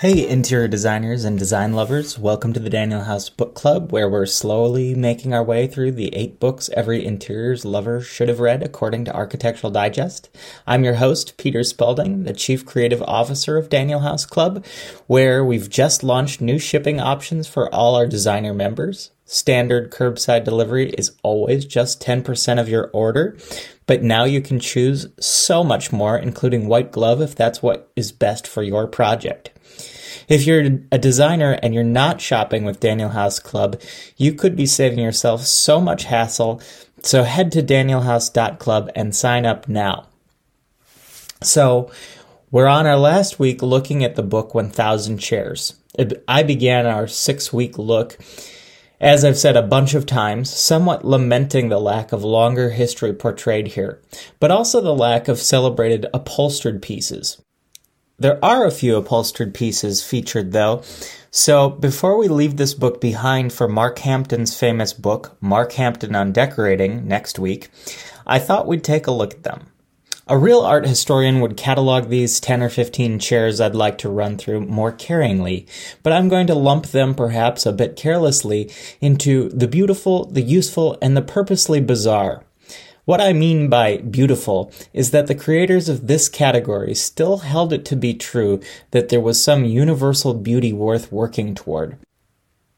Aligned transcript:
Hey, 0.00 0.28
interior 0.28 0.68
designers 0.68 1.24
and 1.24 1.36
design 1.36 1.72
lovers, 1.72 2.16
welcome 2.16 2.52
to 2.52 2.60
the 2.60 2.70
Daniel 2.70 3.00
House 3.00 3.28
Book 3.28 3.56
Club, 3.56 3.90
where 3.90 4.08
we're 4.08 4.26
slowly 4.26 4.94
making 4.94 5.34
our 5.34 5.42
way 5.42 5.66
through 5.66 5.90
the 5.90 6.14
eight 6.14 6.38
books 6.38 6.70
every 6.76 7.04
interiors 7.04 7.64
lover 7.64 8.00
should 8.00 8.28
have 8.28 8.38
read 8.38 8.62
according 8.62 9.04
to 9.06 9.12
Architectural 9.12 9.72
Digest. 9.72 10.30
I'm 10.68 10.84
your 10.84 10.94
host, 10.94 11.36
Peter 11.36 11.64
Spalding, 11.64 12.22
the 12.22 12.32
Chief 12.32 12.64
Creative 12.64 13.02
Officer 13.02 13.56
of 13.56 13.68
Daniel 13.68 14.00
House 14.00 14.24
Club, 14.24 14.64
where 15.08 15.44
we've 15.44 15.68
just 15.68 16.04
launched 16.04 16.40
new 16.40 16.60
shipping 16.60 17.00
options 17.00 17.48
for 17.48 17.74
all 17.74 17.96
our 17.96 18.06
designer 18.06 18.54
members. 18.54 19.10
Standard 19.30 19.90
curbside 19.90 20.44
delivery 20.44 20.88
is 20.96 21.12
always 21.22 21.66
just 21.66 22.00
10% 22.00 22.58
of 22.58 22.66
your 22.66 22.88
order, 22.94 23.36
but 23.84 24.02
now 24.02 24.24
you 24.24 24.40
can 24.40 24.58
choose 24.58 25.06
so 25.20 25.62
much 25.62 25.92
more, 25.92 26.16
including 26.16 26.66
white 26.66 26.90
glove 26.92 27.20
if 27.20 27.34
that's 27.34 27.62
what 27.62 27.92
is 27.94 28.10
best 28.10 28.46
for 28.46 28.62
your 28.62 28.86
project. 28.86 29.50
If 30.28 30.46
you're 30.46 30.80
a 30.90 30.96
designer 30.96 31.58
and 31.62 31.74
you're 31.74 31.84
not 31.84 32.22
shopping 32.22 32.64
with 32.64 32.80
Daniel 32.80 33.10
House 33.10 33.38
Club, 33.38 33.78
you 34.16 34.32
could 34.32 34.56
be 34.56 34.64
saving 34.64 35.00
yourself 35.00 35.42
so 35.42 35.78
much 35.78 36.04
hassle. 36.04 36.62
So 37.02 37.24
head 37.24 37.52
to 37.52 37.62
danielhouse.club 37.62 38.90
and 38.94 39.14
sign 39.14 39.44
up 39.44 39.68
now. 39.68 40.06
So 41.42 41.90
we're 42.50 42.66
on 42.66 42.86
our 42.86 42.96
last 42.96 43.38
week 43.38 43.60
looking 43.60 44.02
at 44.02 44.16
the 44.16 44.22
book 44.22 44.54
1000 44.54 45.18
Chairs. 45.18 45.74
I 46.26 46.42
began 46.44 46.86
our 46.86 47.06
six 47.06 47.52
week 47.52 47.76
look, 47.76 48.16
as 49.00 49.24
I've 49.24 49.38
said 49.38 49.56
a 49.56 49.62
bunch 49.62 49.94
of 49.94 50.06
times, 50.06 50.50
somewhat 50.50 51.04
lamenting 51.04 51.68
the 51.68 51.80
lack 51.80 52.12
of 52.12 52.24
longer 52.24 52.70
history 52.70 53.12
portrayed 53.12 53.68
here, 53.68 54.00
but 54.40 54.50
also 54.50 54.80
the 54.80 54.94
lack 54.94 55.28
of 55.28 55.38
celebrated 55.38 56.06
upholstered 56.12 56.82
pieces. 56.82 57.40
There 58.18 58.44
are 58.44 58.66
a 58.66 58.72
few 58.72 58.96
upholstered 58.96 59.54
pieces 59.54 60.02
featured, 60.02 60.50
though. 60.50 60.82
So 61.30 61.70
before 61.70 62.18
we 62.18 62.26
leave 62.26 62.56
this 62.56 62.74
book 62.74 63.00
behind 63.00 63.52
for 63.52 63.68
Mark 63.68 64.00
Hampton's 64.00 64.58
famous 64.58 64.92
book, 64.92 65.36
Mark 65.40 65.72
Hampton 65.72 66.16
on 66.16 66.32
Decorating, 66.32 67.06
next 67.06 67.38
week, 67.38 67.68
I 68.26 68.40
thought 68.40 68.66
we'd 68.66 68.82
take 68.82 69.06
a 69.06 69.12
look 69.12 69.34
at 69.34 69.42
them. 69.44 69.68
A 70.30 70.36
real 70.36 70.60
art 70.60 70.86
historian 70.86 71.40
would 71.40 71.56
catalog 71.56 72.08
these 72.08 72.38
10 72.38 72.62
or 72.62 72.68
15 72.68 73.18
chairs 73.18 73.62
I'd 73.62 73.74
like 73.74 73.96
to 73.98 74.10
run 74.10 74.36
through 74.36 74.66
more 74.66 74.92
caringly, 74.92 75.66
but 76.02 76.12
I'm 76.12 76.28
going 76.28 76.46
to 76.48 76.54
lump 76.54 76.88
them 76.88 77.14
perhaps 77.14 77.64
a 77.64 77.72
bit 77.72 77.96
carelessly 77.96 78.70
into 79.00 79.48
the 79.48 79.66
beautiful, 79.66 80.26
the 80.26 80.42
useful, 80.42 80.98
and 81.00 81.16
the 81.16 81.22
purposely 81.22 81.80
bizarre. 81.80 82.44
What 83.06 83.22
I 83.22 83.32
mean 83.32 83.70
by 83.70 83.96
beautiful 83.96 84.70
is 84.92 85.12
that 85.12 85.28
the 85.28 85.34
creators 85.34 85.88
of 85.88 86.08
this 86.08 86.28
category 86.28 86.94
still 86.94 87.38
held 87.38 87.72
it 87.72 87.86
to 87.86 87.96
be 87.96 88.12
true 88.12 88.60
that 88.90 89.08
there 89.08 89.22
was 89.22 89.42
some 89.42 89.64
universal 89.64 90.34
beauty 90.34 90.74
worth 90.74 91.10
working 91.10 91.54
toward. 91.54 91.96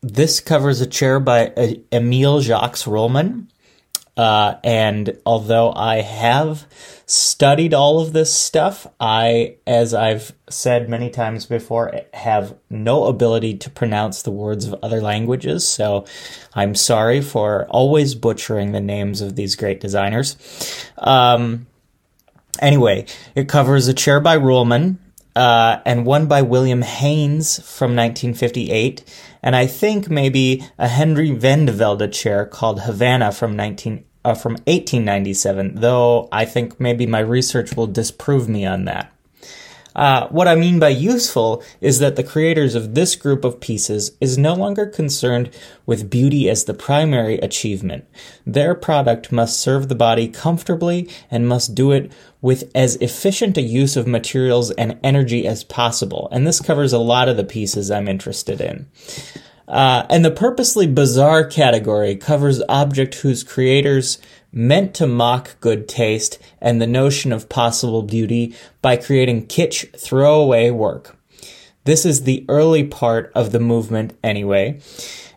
This 0.03 0.39
covers 0.39 0.81
a 0.81 0.87
chair 0.87 1.19
by 1.19 1.49
uh, 1.49 1.73
Emile 1.91 2.43
Jacques 2.43 2.77
Ruhlmann, 2.87 3.49
uh, 4.21 4.61
and 4.63 5.17
although 5.25 5.73
I 5.73 6.03
have 6.03 6.67
studied 7.07 7.73
all 7.73 8.01
of 8.01 8.13
this 8.13 8.31
stuff, 8.31 8.87
I, 9.01 9.57
as 9.67 9.95
I've 9.95 10.35
said 10.51 10.91
many 10.91 11.09
times 11.09 11.47
before, 11.47 12.03
have 12.13 12.55
no 12.69 13.05
ability 13.05 13.57
to 13.57 13.71
pronounce 13.71 14.21
the 14.21 14.31
words 14.31 14.67
of 14.67 14.79
other 14.83 15.01
languages. 15.01 15.67
So 15.67 16.05
I'm 16.53 16.75
sorry 16.75 17.23
for 17.23 17.67
always 17.71 18.15
butchering 18.15 18.73
the 18.73 18.81
names 18.81 19.23
of 19.23 19.37
these 19.37 19.57
great 19.57 19.81
designers. 19.81 20.37
Um, 20.99 21.67
anyway, 22.61 23.07
it 23.35 23.49
covers 23.49 23.89
a 23.89 23.95
chair 23.95 24.21
by 24.21 24.37
Ruhlmann 24.37 24.99
uh, 25.35 25.79
and 25.87 26.05
one 26.05 26.27
by 26.27 26.43
William 26.43 26.83
Haines 26.83 27.57
from 27.61 27.97
1958 27.97 29.03
and 29.43 29.57
I 29.57 29.67
think 29.67 30.11
maybe 30.11 30.63
a 30.79 30.89
Henry 30.89 31.31
Van 31.31 31.65
de 31.65 31.73
Velde 31.73 32.13
chair 32.13 32.45
called 32.45 32.83
Havana 32.83 33.33
from 33.33 33.57
19 33.57 34.05
uh, 34.25 34.35
from 34.35 34.53
1897, 34.65 35.77
though 35.77 36.29
I 36.31 36.45
think 36.45 36.79
maybe 36.81 37.07
my 37.07 37.21
research 37.21 37.77
will 37.77 37.87
disprove 37.87 38.49
me 38.49 38.67
on 38.67 38.85
that. 38.85 39.13
Uh, 39.95 40.29
what 40.29 40.47
I 40.47 40.55
mean 40.55 40.79
by 40.79 40.91
useful 40.91 41.63
is 41.81 41.99
that 41.99 42.17
the 42.17 42.23
creators 42.23 42.75
of 42.75 42.95
this 42.95 43.17
group 43.17 43.45
of 43.45 43.61
pieces 43.61 44.13
is 44.21 44.39
no 44.39 44.55
longer 44.55 44.87
concerned 44.87 45.51
with 45.85 46.11
beauty 46.11 46.49
as 46.49 46.65
the 46.65 46.75
primary 46.75 47.39
achievement. 47.39 48.05
Their 48.47 48.75
product 48.75 49.33
must 49.33 49.59
serve 49.59 49.89
the 49.89 49.97
body 49.97 50.29
comfortably 50.29 51.09
and 51.31 51.49
must 51.49 51.75
do 51.75 51.91
it 51.91 52.13
with 52.41 52.71
as 52.75 52.97
efficient 52.97 53.59
a 53.59 53.63
use 53.63 53.97
of 53.97 54.07
materials 54.07 54.71
and 54.73 54.99
energy 55.03 55.47
as 55.47 55.65
possible. 55.65 56.29
And 56.31 56.47
this 56.47 56.61
covers 56.61 56.93
a 56.93 56.99
lot 56.99 57.29
of 57.29 57.37
the 57.37 57.45
pieces 57.45 57.91
I'm 57.91 58.09
interested 58.09 58.61
in. 58.61 58.87
Uh, 59.71 60.05
and 60.11 60.25
the 60.25 60.33
purposely 60.33 60.87
bizarre 60.89 61.45
category 61.45 62.17
covers 62.17 62.61
object 62.69 63.15
whose 63.17 63.45
creators 63.45 64.19
meant 64.53 64.95
to 64.95 65.07
mock 65.07 65.55
good 65.61 65.89
taste 65.89 66.41
and 66.61 66.83
the 66.83 66.87
notion 66.89 67.33
of 67.33 67.49
possible 67.49 68.03
beauty 68.03 68.53
by 68.83 68.97
creating 68.97 69.47
kitsch 69.47 69.89
throwaway 69.97 70.71
work. 70.71 71.17
This 71.85 72.05
is 72.05 72.25
the 72.25 72.45
early 72.49 72.83
part 72.83 73.31
of 73.33 73.53
the 73.53 73.61
movement 73.61 74.19
anyway. 74.25 74.81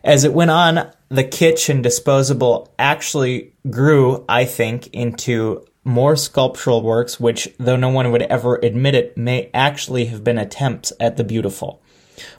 As 0.02 0.24
it 0.24 0.34
went 0.34 0.50
on, 0.50 0.90
the 1.08 1.24
kitsch 1.24 1.68
and 1.68 1.80
disposable 1.80 2.74
actually 2.76 3.52
grew, 3.70 4.24
I 4.28 4.46
think, 4.46 4.88
into 4.88 5.64
more 5.84 6.16
sculptural 6.16 6.82
works, 6.82 7.20
which, 7.20 7.48
though 7.58 7.76
no 7.76 7.88
one 7.88 8.10
would 8.10 8.22
ever 8.22 8.56
admit 8.56 8.96
it, 8.96 9.16
may 9.16 9.48
actually 9.54 10.06
have 10.06 10.24
been 10.24 10.38
attempts 10.38 10.92
at 10.98 11.16
the 11.16 11.24
beautiful 11.24 11.80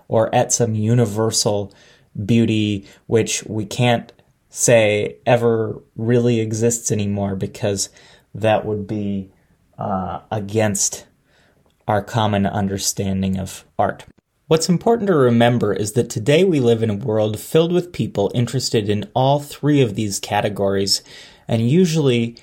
or 0.08 0.34
at 0.34 0.54
some 0.54 0.76
universal 0.76 1.74
beauty, 2.26 2.88
which 3.08 3.44
we 3.44 3.66
can't 3.66 4.12
say 4.50 5.18
ever 5.26 5.82
really 5.96 6.40
exists 6.40 6.92
anymore 6.92 7.36
because 7.36 7.90
that 8.34 8.66
would 8.66 8.88
be 8.88 9.30
uh, 9.78 10.22
against 10.32 11.06
our 11.88 12.02
common 12.02 12.46
understanding 12.46 13.38
of 13.38 13.66
art. 13.78 14.06
What's 14.48 14.70
important 14.70 15.08
to 15.08 15.16
remember 15.16 15.74
is 15.74 15.94
that 15.94 16.10
today 16.10 16.44
we 16.44 16.60
live 16.60 16.84
in 16.84 16.90
a 16.90 16.96
world 16.96 17.40
filled 17.40 17.72
with 17.72 17.92
people 17.92 18.32
interested 18.36 18.90
in 18.90 19.10
all 19.14 19.40
three 19.40 19.82
of 19.82 19.96
these 19.96 20.20
categories 20.20 21.04
and 21.48 21.70
usually 21.70 22.38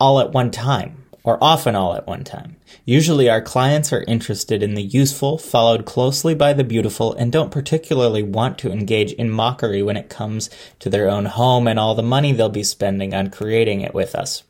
all 0.00 0.20
at 0.20 0.32
one 0.32 0.50
time 0.50 1.04
or 1.28 1.36
often 1.44 1.76
all 1.76 1.94
at 1.94 2.06
one 2.06 2.24
time. 2.24 2.56
Usually, 2.86 3.28
our 3.28 3.42
clients 3.42 3.92
are 3.92 4.02
interested 4.08 4.62
in 4.62 4.72
the 4.72 4.82
useful, 4.82 5.36
followed 5.36 5.84
closely 5.84 6.34
by 6.34 6.54
the 6.54 6.64
beautiful, 6.64 7.12
and 7.12 7.30
don't 7.30 7.50
particularly 7.50 8.22
want 8.22 8.56
to 8.56 8.72
engage 8.72 9.12
in 9.12 9.28
mockery 9.28 9.82
when 9.82 9.98
it 9.98 10.08
comes 10.08 10.48
to 10.78 10.88
their 10.88 11.06
own 11.06 11.26
home 11.26 11.68
and 11.68 11.78
all 11.78 11.94
the 11.94 12.02
money 12.02 12.32
they'll 12.32 12.48
be 12.48 12.62
spending 12.62 13.12
on 13.12 13.28
creating 13.28 13.82
it 13.82 13.92
with 13.92 14.14
us. 14.14 14.42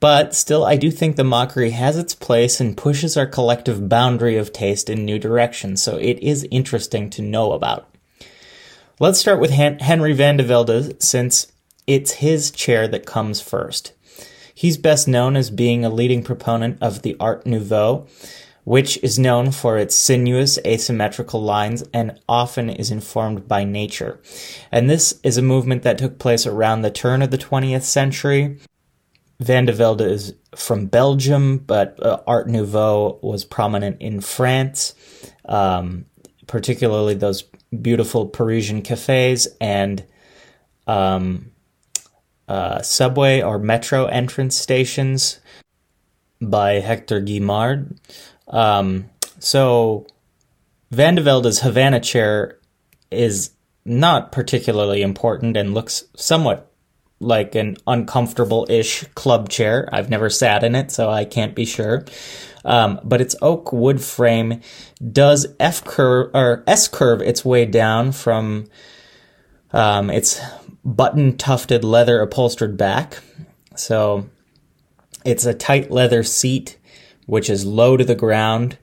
But 0.00 0.34
still, 0.34 0.64
I 0.64 0.74
do 0.74 0.90
think 0.90 1.14
the 1.14 1.22
mockery 1.22 1.70
has 1.70 1.96
its 1.96 2.16
place 2.16 2.60
and 2.60 2.76
pushes 2.76 3.16
our 3.16 3.26
collective 3.26 3.88
boundary 3.88 4.36
of 4.36 4.52
taste 4.52 4.90
in 4.90 5.04
new 5.04 5.20
directions, 5.20 5.80
so 5.80 5.96
it 5.96 6.18
is 6.18 6.44
interesting 6.50 7.08
to 7.10 7.22
know 7.22 7.52
about. 7.52 7.88
Let's 8.98 9.20
start 9.20 9.38
with 9.38 9.52
Henry 9.52 10.12
Van 10.14 10.38
de 10.38 10.42
Velde, 10.42 11.00
since 11.00 11.52
it's 11.86 12.14
his 12.14 12.50
chair 12.50 12.88
that 12.88 13.06
comes 13.06 13.40
first. 13.40 13.92
He's 14.54 14.76
best 14.76 15.08
known 15.08 15.36
as 15.36 15.50
being 15.50 15.84
a 15.84 15.90
leading 15.90 16.22
proponent 16.22 16.78
of 16.80 17.02
the 17.02 17.16
Art 17.18 17.46
Nouveau, 17.46 18.06
which 18.64 18.98
is 19.02 19.18
known 19.18 19.50
for 19.50 19.78
its 19.78 19.94
sinuous 19.94 20.58
asymmetrical 20.66 21.42
lines 21.42 21.82
and 21.92 22.18
often 22.28 22.70
is 22.70 22.90
informed 22.90 23.48
by 23.48 23.64
nature. 23.64 24.20
And 24.70 24.88
this 24.88 25.18
is 25.22 25.36
a 25.36 25.42
movement 25.42 25.82
that 25.82 25.98
took 25.98 26.18
place 26.18 26.46
around 26.46 26.82
the 26.82 26.90
turn 26.90 27.22
of 27.22 27.30
the 27.30 27.38
20th 27.38 27.82
century. 27.82 28.58
Van 29.40 29.64
de 29.64 29.72
Velde 29.72 30.02
is 30.02 30.34
from 30.54 30.86
Belgium, 30.86 31.58
but 31.58 31.98
uh, 32.02 32.20
Art 32.26 32.48
Nouveau 32.48 33.18
was 33.22 33.44
prominent 33.44 34.00
in 34.00 34.20
France, 34.20 34.94
um, 35.46 36.04
particularly 36.46 37.14
those 37.14 37.44
beautiful 37.80 38.26
Parisian 38.26 38.82
cafes 38.82 39.48
and 39.60 40.04
um, 40.86 41.50
uh, 42.50 42.82
subway 42.82 43.40
or 43.40 43.60
metro 43.60 44.06
entrance 44.06 44.56
stations 44.56 45.38
by 46.42 46.80
Hector 46.80 47.20
Guimard. 47.20 47.96
Um, 48.48 49.08
so 49.38 50.04
Van 50.90 51.14
de 51.14 51.22
Velde's 51.22 51.60
Havana 51.60 52.00
chair 52.00 52.58
is 53.12 53.52
not 53.84 54.32
particularly 54.32 55.00
important 55.00 55.56
and 55.56 55.74
looks 55.74 56.02
somewhat 56.16 56.72
like 57.20 57.54
an 57.54 57.76
uncomfortable 57.86 58.66
ish 58.68 59.04
club 59.14 59.48
chair. 59.48 59.88
I've 59.92 60.10
never 60.10 60.28
sat 60.28 60.64
in 60.64 60.74
it, 60.74 60.90
so 60.90 61.08
I 61.08 61.26
can't 61.26 61.54
be 61.54 61.64
sure. 61.64 62.04
Um, 62.64 62.98
but 63.04 63.20
its 63.20 63.36
oak 63.40 63.72
wood 63.72 64.02
frame 64.02 64.60
does 65.12 65.46
F 65.60 65.84
curve 65.84 66.32
or 66.34 66.64
S 66.66 66.88
curve 66.88 67.22
its 67.22 67.44
way 67.44 67.64
down 67.64 68.10
from 68.10 68.66
um, 69.72 70.10
its 70.10 70.40
button 70.84 71.36
tufted 71.36 71.84
leather 71.84 72.20
upholstered 72.20 72.76
back. 72.76 73.22
So 73.76 74.28
It's 75.24 75.44
a 75.44 75.54
tight 75.54 75.90
leather 75.90 76.22
seat, 76.22 76.78
which 77.26 77.50
is 77.50 77.66
low 77.66 77.96
to 77.96 78.04
the 78.04 78.14
ground, 78.14 78.78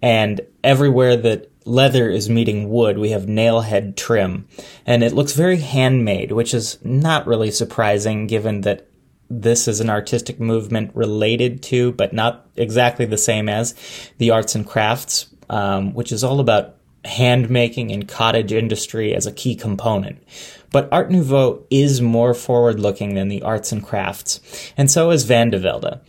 and 0.00 0.40
everywhere 0.62 1.16
that 1.16 1.50
leather 1.64 2.08
is 2.08 2.28
meeting 2.28 2.70
wood, 2.70 2.98
we 2.98 3.10
have 3.10 3.28
nail 3.28 3.60
head 3.60 3.96
trim. 3.96 4.48
And 4.86 5.02
it 5.02 5.12
looks 5.12 5.32
very 5.32 5.58
handmade, 5.58 6.32
which 6.32 6.54
is 6.54 6.78
not 6.82 7.26
really 7.26 7.50
surprising 7.50 8.26
given 8.26 8.62
that 8.62 8.88
this 9.30 9.66
is 9.66 9.80
an 9.80 9.88
artistic 9.88 10.38
movement 10.40 10.90
related 10.94 11.62
to, 11.64 11.92
but 11.92 12.12
not 12.12 12.46
exactly 12.56 13.06
the 13.06 13.18
same 13.18 13.48
as, 13.48 13.74
the 14.18 14.30
arts 14.30 14.54
and 14.54 14.66
crafts, 14.66 15.26
um, 15.48 15.94
which 15.94 16.12
is 16.12 16.22
all 16.22 16.40
about 16.40 16.76
hand 17.04 17.50
making 17.50 17.90
and 17.90 18.08
cottage 18.08 18.52
industry 18.52 19.14
as 19.14 19.26
a 19.26 19.32
key 19.32 19.54
component. 19.54 20.22
But 20.70 20.88
Art 20.90 21.10
Nouveau 21.10 21.64
is 21.70 22.00
more 22.00 22.34
forward 22.34 22.80
looking 22.80 23.14
than 23.14 23.28
the 23.28 23.42
arts 23.42 23.72
and 23.72 23.84
crafts, 23.84 24.40
and 24.76 24.90
so 24.90 25.10
is 25.10 25.24
Van 25.24 25.50
de 25.50 25.58
Velde. 25.58 26.00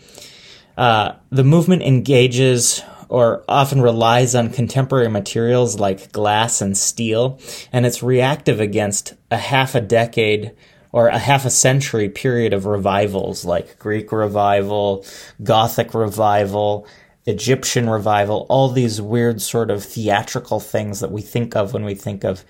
Uh, 0.77 1.13
the 1.29 1.43
movement 1.43 1.83
engages 1.83 2.81
or 3.09 3.43
often 3.47 3.81
relies 3.81 4.33
on 4.33 4.49
contemporary 4.49 5.09
materials 5.09 5.79
like 5.79 6.11
glass 6.11 6.61
and 6.61 6.77
steel, 6.77 7.39
and 7.71 7.85
it's 7.85 8.01
reactive 8.01 8.59
against 8.59 9.13
a 9.29 9.37
half 9.37 9.75
a 9.75 9.81
decade 9.81 10.51
or 10.91 11.07
a 11.07 11.17
half 11.17 11.45
a 11.45 11.49
century 11.49 12.07
period 12.07 12.53
of 12.53 12.65
revivals 12.65 13.43
like 13.43 13.77
Greek 13.79 14.11
revival, 14.11 15.05
Gothic 15.43 15.93
revival, 15.93 16.87
Egyptian 17.25 17.89
revival, 17.89 18.45
all 18.49 18.69
these 18.69 19.01
weird 19.01 19.41
sort 19.41 19.71
of 19.71 19.83
theatrical 19.83 20.59
things 20.59 20.99
that 20.99 21.11
we 21.11 21.21
think 21.21 21.55
of 21.55 21.73
when 21.73 21.85
we 21.85 21.95
think 21.95 22.23
of 22.23 22.43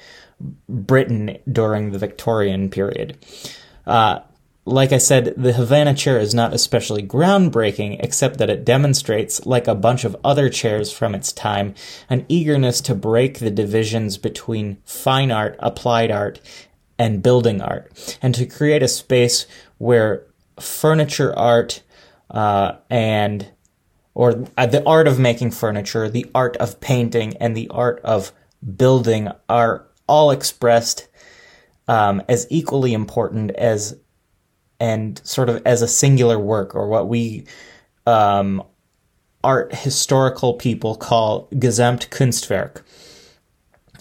Britain 0.67 1.37
during 1.51 1.91
the 1.91 1.99
Victorian 1.99 2.69
period. 2.69 3.17
Uh, 3.85 4.19
like 4.65 4.93
I 4.93 4.97
said, 4.97 5.33
the 5.35 5.53
Havana 5.53 5.93
chair 5.93 6.17
is 6.17 6.33
not 6.33 6.53
especially 6.53 7.03
groundbreaking, 7.03 7.97
except 7.99 8.37
that 8.37 8.49
it 8.49 8.63
demonstrates, 8.63 9.45
like 9.45 9.67
a 9.67 9.75
bunch 9.75 10.05
of 10.05 10.15
other 10.23 10.49
chairs 10.49 10.91
from 10.91 11.13
its 11.13 11.33
time, 11.33 11.75
an 12.09 12.25
eagerness 12.29 12.79
to 12.81 12.95
break 12.95 13.39
the 13.39 13.51
divisions 13.51 14.17
between 14.17 14.77
fine 14.85 15.31
art, 15.31 15.57
applied 15.59 16.11
art, 16.11 16.39
and 16.97 17.21
building 17.21 17.61
art, 17.61 18.17
and 18.21 18.33
to 18.35 18.45
create 18.45 18.81
a 18.81 18.87
space 18.87 19.45
where 19.79 20.25
furniture 20.59 21.37
art 21.37 21.81
uh, 22.29 22.75
and 22.89 23.49
or 24.15 24.47
uh, 24.57 24.65
the 24.65 24.85
art 24.85 25.07
of 25.07 25.19
making 25.19 25.51
furniture, 25.51 26.09
the 26.09 26.25
art 26.35 26.55
of 26.57 26.79
painting, 26.79 27.35
and 27.37 27.55
the 27.55 27.67
art 27.69 27.99
of 28.03 28.31
building 28.75 29.29
are 29.49 29.87
all 30.07 30.31
expressed 30.31 31.07
um, 31.87 32.21
as 32.29 32.47
equally 32.49 32.93
important 32.93 33.51
as 33.51 33.97
and 34.79 35.21
sort 35.23 35.49
of 35.49 35.61
as 35.65 35.81
a 35.81 35.87
singular 35.87 36.39
work, 36.39 36.75
or 36.75 36.87
what 36.87 37.07
we 37.07 37.45
um, 38.05 38.63
art 39.43 39.73
historical 39.73 40.53
people 40.53 40.95
call 40.95 41.47
Gesamtkunstwerk. 41.51 42.81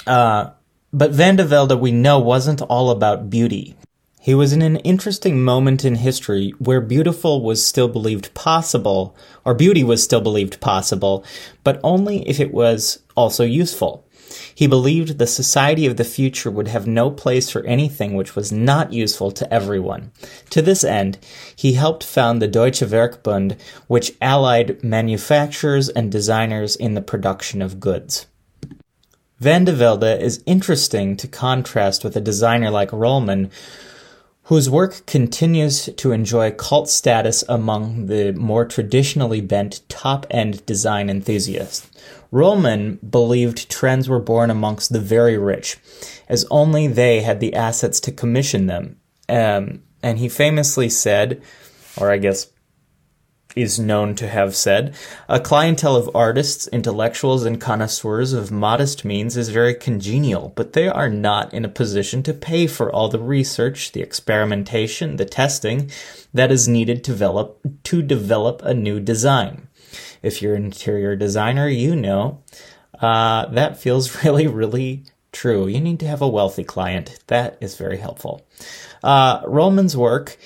Uh, 0.06 0.50
but 0.93 1.11
Van 1.11 1.37
de 1.37 1.44
Velde, 1.44 1.79
we 1.79 1.93
know, 1.93 2.19
wasn't 2.19 2.61
all 2.62 2.91
about 2.91 3.31
beauty. 3.31 3.76
He 4.22 4.36
was 4.36 4.52
in 4.52 4.62
an 4.62 4.76
interesting 4.76 5.42
moment 5.42 5.84
in 5.84 5.96
history 5.96 6.54
where 6.60 6.80
beautiful 6.80 7.42
was 7.42 7.66
still 7.66 7.88
believed 7.88 8.32
possible, 8.34 9.16
or 9.44 9.52
beauty 9.52 9.82
was 9.82 10.00
still 10.00 10.20
believed 10.20 10.60
possible, 10.60 11.24
but 11.64 11.80
only 11.82 12.28
if 12.28 12.38
it 12.38 12.54
was 12.54 13.02
also 13.16 13.42
useful. 13.42 14.06
He 14.54 14.69
believed 14.69 15.19
the 15.19 15.26
society 15.26 15.86
of 15.86 15.96
the 15.96 16.04
future 16.04 16.52
would 16.52 16.69
have 16.69 16.86
no 16.86 17.10
place 17.10 17.50
for 17.50 17.64
anything 17.64 18.14
which 18.14 18.36
was 18.36 18.52
not 18.52 18.92
useful 18.92 19.32
to 19.32 19.52
everyone. 19.52 20.12
To 20.50 20.62
this 20.62 20.84
end, 20.84 21.19
he 21.56 21.72
helped 21.72 22.04
found 22.04 22.40
the 22.40 22.46
Deutsche 22.46 22.82
Werkbund, 22.82 23.58
which 23.88 24.14
allied 24.20 24.84
manufacturers 24.84 25.88
and 25.88 26.12
designers 26.12 26.76
in 26.76 26.94
the 26.94 27.02
production 27.02 27.60
of 27.60 27.80
goods. 27.80 28.26
Van 29.40 29.64
de 29.64 29.72
Velde 29.72 30.20
is 30.20 30.44
interesting 30.46 31.16
to 31.16 31.26
contrast 31.26 32.04
with 32.04 32.16
a 32.16 32.20
designer 32.20 32.70
like 32.70 32.90
Ruhlmann, 32.92 33.50
whose 34.44 34.69
work 34.69 35.06
continues 35.06 35.89
to 35.97 36.12
enjoy 36.12 36.50
cult 36.50 36.89
status 36.89 37.44
among 37.49 38.06
the 38.06 38.33
more 38.33 38.65
traditionally 38.65 39.41
bent 39.41 39.81
top 39.89 40.27
end 40.31 40.65
design 40.67 41.09
enthusiasts. 41.09 41.89
Ruhlmann 42.33 42.99
believed 43.09 43.71
trends 43.71 44.09
were 44.09 44.19
born 44.19 44.50
amongst 44.50 44.93
the 44.93 45.00
very 45.00 45.39
rich, 45.39 45.77
as 46.29 46.47
only 46.50 46.87
they 46.87 47.21
had 47.21 47.41
the 47.41 47.55
assets 47.55 48.00
to 48.00 48.12
commission 48.12 48.67
them. 48.67 48.97
Um, 49.29 49.83
and 50.03 50.19
he 50.19 50.29
famously 50.29 50.89
said, 50.89 51.43
or 51.97 52.11
I 52.11 52.17
guess 52.17 52.49
is 53.54 53.78
known 53.78 54.14
to 54.16 54.28
have 54.28 54.56
said, 54.56 54.94
a 55.28 55.40
clientele 55.40 55.96
of 55.96 56.10
artists, 56.14 56.66
intellectuals, 56.69 57.44
and 57.44 57.60
connoisseurs 57.60 58.32
of 58.32 58.50
modest 58.50 59.04
means 59.04 59.37
is 59.37 59.49
very 59.49 59.75
congenial, 59.75 60.52
but 60.56 60.72
they 60.72 60.88
are 60.88 61.10
not 61.10 61.52
in 61.52 61.64
a 61.64 61.69
position 61.69 62.22
to 62.22 62.32
pay 62.34 62.66
for 62.66 62.90
all 62.90 63.08
the 63.08 63.19
research, 63.19 63.93
the 63.93 64.02
experimentation, 64.02 65.16
the 65.16 65.25
testing 65.25 65.90
that 66.32 66.50
is 66.50 66.66
needed 66.66 67.04
to 67.04 67.12
develop, 67.12 67.60
to 67.84 68.02
develop 68.02 68.62
a 68.62 68.75
new 68.75 68.99
design. 69.00 69.69
If 70.22 70.40
you're 70.40 70.55
an 70.55 70.64
interior 70.64 71.16
designer, 71.16 71.69
you 71.69 71.94
know 71.94 72.43
uh, 73.02 73.46
that 73.46 73.76
feels 73.76 74.25
really, 74.25 74.46
really 74.46 75.05
true. 75.32 75.66
You 75.66 75.81
need 75.81 76.00
to 76.00 76.06
have 76.06 76.22
a 76.22 76.28
wealthy 76.28 76.64
client. 76.64 77.19
That 77.26 77.58
is 77.60 77.76
very 77.76 77.98
helpful. 77.98 78.46
Uh, 79.02 79.43
Ruhlmann's 79.43 79.96
work 79.96 80.38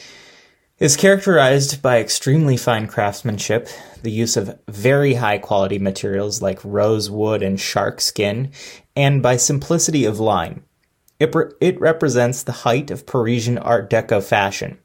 is 0.79 0.97
characterized 0.97 1.81
by 1.81 1.99
extremely 1.99 2.57
fine 2.57 2.87
craftsmanship, 2.87 3.69
the 4.03 4.11
use 4.11 4.37
of 4.37 4.59
very 4.69 5.15
high 5.15 5.39
quality 5.39 5.79
materials 5.79 6.43
like 6.43 6.63
rosewood 6.65 7.43
and 7.43 7.59
shark 7.59 8.01
skin, 8.01 8.51
and 8.95 9.23
by 9.23 9.37
simplicity 9.37 10.05
of 10.05 10.21
line. 10.21 10.63
It, 11.19 11.35
re- 11.35 11.53
it 11.63 11.81
represents 11.81 12.43
the 12.43 12.53
height 12.53 12.91
of 12.91 13.07
Parisian 13.07 13.57
Art 13.57 13.89
Deco 13.89 14.23
fashion. 14.23 14.79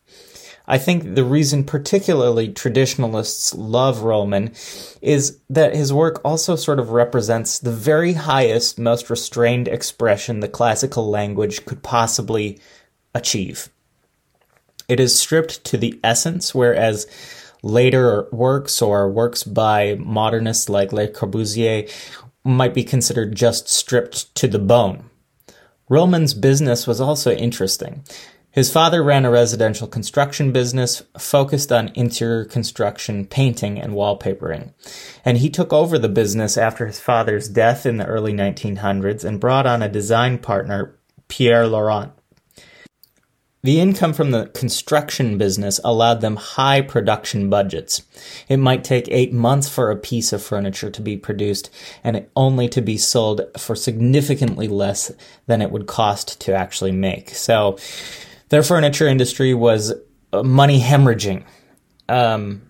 I 0.65 0.77
think 0.77 1.15
the 1.15 1.25
reason 1.25 1.65
particularly 1.65 2.53
traditionalists 2.53 3.53
love 3.53 4.03
Roman 4.03 4.53
is 5.01 5.39
that 5.49 5.75
his 5.75 5.91
work 5.91 6.21
also 6.23 6.55
sort 6.55 6.79
of 6.79 6.91
represents 6.91 7.59
the 7.59 7.71
very 7.73 8.13
highest, 8.13 8.79
most 8.79 9.09
restrained 9.09 9.67
expression 9.67 10.39
the 10.39 10.47
classical 10.47 11.09
language 11.09 11.65
could 11.65 11.83
possibly 11.83 12.61
achieve. 13.13 13.69
It 14.91 14.99
is 14.99 15.17
stripped 15.17 15.63
to 15.67 15.77
the 15.77 15.97
essence, 16.03 16.53
whereas 16.53 17.07
later 17.63 18.27
works 18.33 18.81
or 18.81 19.09
works 19.09 19.41
by 19.41 19.95
modernists 19.95 20.67
like 20.67 20.91
Le 20.91 21.07
Corbusier 21.07 21.89
might 22.43 22.73
be 22.73 22.83
considered 22.83 23.33
just 23.33 23.69
stripped 23.69 24.35
to 24.35 24.49
the 24.49 24.59
bone. 24.59 25.09
Roman's 25.87 26.33
business 26.33 26.87
was 26.87 26.99
also 26.99 27.31
interesting. 27.31 28.03
His 28.51 28.69
father 28.69 29.01
ran 29.01 29.23
a 29.23 29.31
residential 29.31 29.87
construction 29.87 30.51
business 30.51 31.03
focused 31.17 31.71
on 31.71 31.93
interior 31.95 32.43
construction, 32.43 33.25
painting, 33.25 33.79
and 33.79 33.93
wallpapering. 33.93 34.73
And 35.23 35.37
he 35.37 35.49
took 35.49 35.71
over 35.71 35.97
the 35.97 36.09
business 36.09 36.57
after 36.57 36.85
his 36.85 36.99
father's 36.99 37.47
death 37.47 37.85
in 37.85 37.95
the 37.95 38.07
early 38.07 38.33
1900s 38.33 39.23
and 39.23 39.39
brought 39.39 39.65
on 39.65 39.81
a 39.81 39.87
design 39.87 40.37
partner, 40.37 40.99
Pierre 41.29 41.65
Laurent. 41.65 42.11
The 43.63 43.79
income 43.79 44.13
from 44.13 44.31
the 44.31 44.47
construction 44.47 45.37
business 45.37 45.79
allowed 45.83 46.21
them 46.21 46.35
high 46.35 46.81
production 46.81 47.47
budgets. 47.49 48.01
It 48.49 48.57
might 48.57 48.83
take 48.83 49.07
eight 49.09 49.33
months 49.33 49.69
for 49.69 49.91
a 49.91 49.95
piece 49.95 50.33
of 50.33 50.41
furniture 50.41 50.89
to 50.89 51.01
be 51.01 51.15
produced 51.15 51.69
and 52.03 52.25
only 52.35 52.67
to 52.69 52.81
be 52.81 52.97
sold 52.97 53.41
for 53.57 53.75
significantly 53.75 54.67
less 54.67 55.11
than 55.45 55.61
it 55.61 55.71
would 55.71 55.85
cost 55.85 56.41
to 56.41 56.55
actually 56.55 56.91
make. 56.91 57.29
So 57.29 57.77
their 58.49 58.63
furniture 58.63 59.07
industry 59.07 59.53
was 59.53 59.93
money 60.33 60.81
hemorrhaging. 60.81 61.43
Um, 62.09 62.63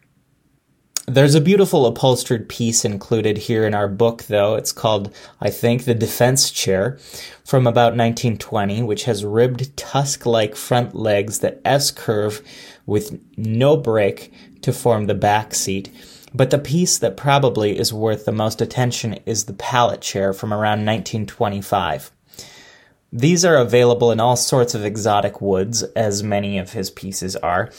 there's 1.08 1.36
a 1.36 1.42
beautiful 1.42 1.86
upholstered 1.86 2.48
piece 2.48 2.86
included 2.86 3.38
here 3.38 3.66
in 3.66 3.74
our 3.74 3.88
book, 3.88 4.24
though. 4.24 4.56
It's 4.56 4.72
called, 4.72 5.14
I 5.40 5.50
think, 5.50 5.84
The 5.84 5.96
Defense 5.96 6.52
Chair 6.52 7.00
from 7.44 7.66
about 7.66 7.98
1920, 7.98 8.84
which 8.84 9.06
has 9.06 9.26
ribbed 9.26 9.76
tusk 9.76 10.26
like 10.26 10.56
front 10.56 10.96
legs 10.96 11.40
that 11.40 11.60
S 11.66 11.92
curve 11.92 12.42
with 12.86 13.20
no 13.36 13.78
break 13.78 14.32
to 14.62 14.72
form 14.72 15.08
the 15.08 15.16
back 15.16 15.54
seat. 15.54 15.90
But 16.34 16.50
the 16.52 16.60
piece 16.60 16.98
that 17.00 17.18
probably 17.18 17.78
is 17.78 17.92
worth 17.92 18.26
the 18.26 18.32
most 18.32 18.62
attention 18.62 19.16
is 19.26 19.46
the 19.46 19.54
pallet 19.54 20.02
chair 20.02 20.34
from 20.34 20.54
around 20.54 20.86
1925. 20.86 22.12
These 23.12 23.44
are 23.44 23.58
available 23.58 24.12
in 24.12 24.22
all 24.22 24.38
sorts 24.38 24.74
of 24.74 24.86
exotic 24.86 25.42
woods, 25.42 25.84
as 25.84 26.24
many 26.24 26.58
of 26.58 26.72
his 26.72 26.90
pieces 26.90 27.36
are, 27.36 27.70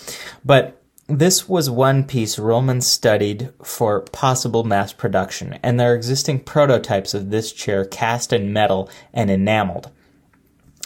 but 0.44 0.81
this 1.18 1.48
was 1.48 1.68
one 1.68 2.04
piece 2.04 2.36
Ruhlmann 2.36 2.82
studied 2.82 3.50
for 3.62 4.00
possible 4.00 4.64
mass 4.64 4.92
production, 4.92 5.58
and 5.62 5.78
there 5.78 5.92
are 5.92 5.96
existing 5.96 6.40
prototypes 6.40 7.12
of 7.14 7.30
this 7.30 7.52
chair 7.52 7.84
cast 7.84 8.32
in 8.32 8.52
metal 8.52 8.88
and 9.12 9.30
enameled. 9.30 9.90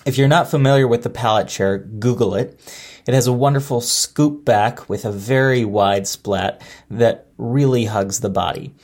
If 0.04 0.18
you're 0.18 0.28
not 0.28 0.50
familiar 0.50 0.86
with 0.86 1.02
the 1.02 1.10
pallet 1.10 1.48
chair, 1.48 1.78
Google 1.78 2.34
it. 2.34 2.60
It 3.06 3.14
has 3.14 3.26
a 3.26 3.32
wonderful 3.32 3.80
scoop 3.80 4.44
back 4.44 4.88
with 4.88 5.04
a 5.04 5.12
very 5.12 5.64
wide 5.64 6.06
splat 6.06 6.60
that 6.90 7.26
really 7.38 7.84
hugs 7.84 8.20
the 8.20 8.30
body. 8.30 8.74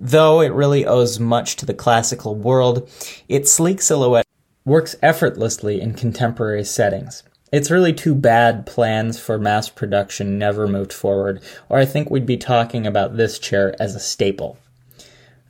Though 0.00 0.40
it 0.40 0.52
really 0.52 0.86
owes 0.86 1.18
much 1.18 1.56
to 1.56 1.66
the 1.66 1.74
classical 1.74 2.34
world, 2.34 2.88
its 3.28 3.52
sleek 3.52 3.82
silhouette 3.82 4.26
works 4.64 4.96
effortlessly 5.02 5.80
in 5.80 5.94
contemporary 5.94 6.64
settings. 6.64 7.22
It's 7.50 7.70
really 7.70 7.94
too 7.94 8.14
bad 8.14 8.66
plans 8.66 9.18
for 9.18 9.38
mass 9.38 9.70
production 9.70 10.38
never 10.38 10.68
moved 10.68 10.92
forward, 10.92 11.42
or 11.68 11.78
I 11.78 11.86
think 11.86 12.10
we'd 12.10 12.26
be 12.26 12.36
talking 12.36 12.86
about 12.86 13.16
this 13.16 13.38
chair 13.38 13.74
as 13.80 13.94
a 13.94 14.00
staple. 14.00 14.58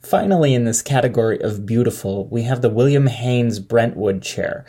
Finally, 0.01 0.53
in 0.53 0.63
this 0.63 0.81
category 0.81 1.41
of 1.41 1.65
beautiful, 1.65 2.25
we 2.27 2.43
have 2.43 2.61
the 2.61 2.69
William 2.69 3.07
Haines 3.07 3.59
Brentwood 3.59 4.21
chair. 4.21 4.65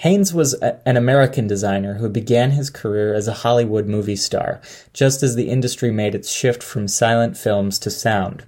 Haines 0.00 0.32
was 0.32 0.54
a, 0.62 0.86
an 0.86 0.96
American 0.96 1.48
designer 1.48 1.94
who 1.94 2.08
began 2.08 2.52
his 2.52 2.70
career 2.70 3.12
as 3.12 3.26
a 3.26 3.32
Hollywood 3.34 3.86
movie 3.86 4.14
star, 4.14 4.60
just 4.92 5.22
as 5.24 5.34
the 5.34 5.48
industry 5.48 5.90
made 5.90 6.14
its 6.14 6.30
shift 6.30 6.62
from 6.62 6.86
silent 6.86 7.36
films 7.36 7.78
to 7.80 7.90
sound. 7.90 8.44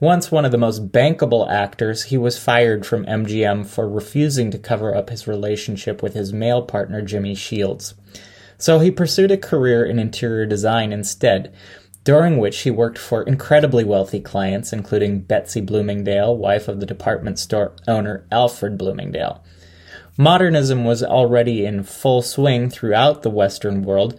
Once 0.00 0.30
one 0.30 0.44
of 0.44 0.52
the 0.52 0.58
most 0.58 0.92
bankable 0.92 1.50
actors, 1.50 2.04
he 2.04 2.18
was 2.18 2.38
fired 2.38 2.84
from 2.84 3.06
MGM 3.06 3.64
for 3.64 3.88
refusing 3.88 4.50
to 4.50 4.58
cover 4.58 4.94
up 4.94 5.08
his 5.08 5.26
relationship 5.26 6.02
with 6.02 6.12
his 6.12 6.34
male 6.34 6.60
partner 6.60 7.00
Jimmy 7.00 7.34
Shields. 7.34 7.94
So 8.58 8.78
he 8.78 8.90
pursued 8.90 9.30
a 9.30 9.38
career 9.38 9.86
in 9.86 9.98
interior 9.98 10.44
design 10.44 10.92
instead, 10.92 11.50
during 12.04 12.36
which 12.36 12.60
he 12.60 12.70
worked 12.70 12.98
for 12.98 13.22
incredibly 13.22 13.84
wealthy 13.84 14.20
clients, 14.20 14.70
including 14.70 15.20
Betsy 15.20 15.62
Bloomingdale, 15.62 16.36
wife 16.36 16.68
of 16.68 16.80
the 16.80 16.86
department 16.86 17.38
store 17.38 17.72
owner 17.88 18.26
Alfred 18.30 18.76
Bloomingdale. 18.76 19.42
Modernism 20.18 20.84
was 20.84 21.02
already 21.02 21.64
in 21.64 21.82
full 21.82 22.20
swing 22.20 22.68
throughout 22.68 23.22
the 23.22 23.30
Western 23.30 23.82
world, 23.82 24.18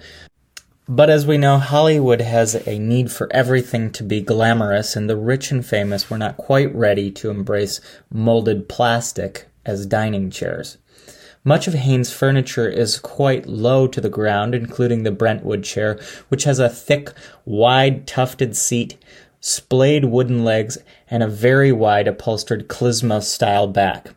but 0.88 1.10
as 1.10 1.25
we 1.25 1.38
know, 1.38 1.58
Hollywood 1.58 2.22
has 2.22 2.56
a 2.67 2.79
need 2.79 3.12
for 3.12 3.32
everything 3.34 3.91
to 3.91 4.03
be 4.03 4.22
glamorous, 4.22 4.96
and 4.96 5.10
the 5.10 5.17
rich 5.17 5.51
and 5.51 5.65
famous 5.65 6.10
were 6.10 6.17
not 6.17 6.38
quite 6.38 6.74
ready 6.74 7.12
to 7.12 7.29
embrace 7.29 7.82
molded 8.10 8.70
plastic 8.70 9.48
as 9.65 9.86
dining 9.86 10.29
chairs. 10.32 10.77
Much 11.44 11.67
of 11.67 11.74
Haines' 11.74 12.12
furniture 12.12 12.67
is 12.67 13.00
quite 13.00 13.46
low 13.46 13.88
to 13.88 14.01
the 14.01 14.10
ground, 14.10 14.53
including 14.53 15.03
the 15.03 15.12
Brentwood 15.12 15.63
chair, 15.63 16.00
which 16.29 16.44
has 16.44 16.60
a 16.60 16.70
thick, 16.70 17.12
wide, 17.46 18.06
tufted 18.06 18.56
seat, 18.56 18.98
splayed 19.39 20.06
wooden 20.06 20.44
legs, 20.44 20.77
and 21.10 21.24
a 21.24 21.27
very 21.27 21.72
wide 21.72 22.08
upholstered 22.08 22.67
klismos 22.67 23.24
style 23.24 23.67
back. 23.67 24.13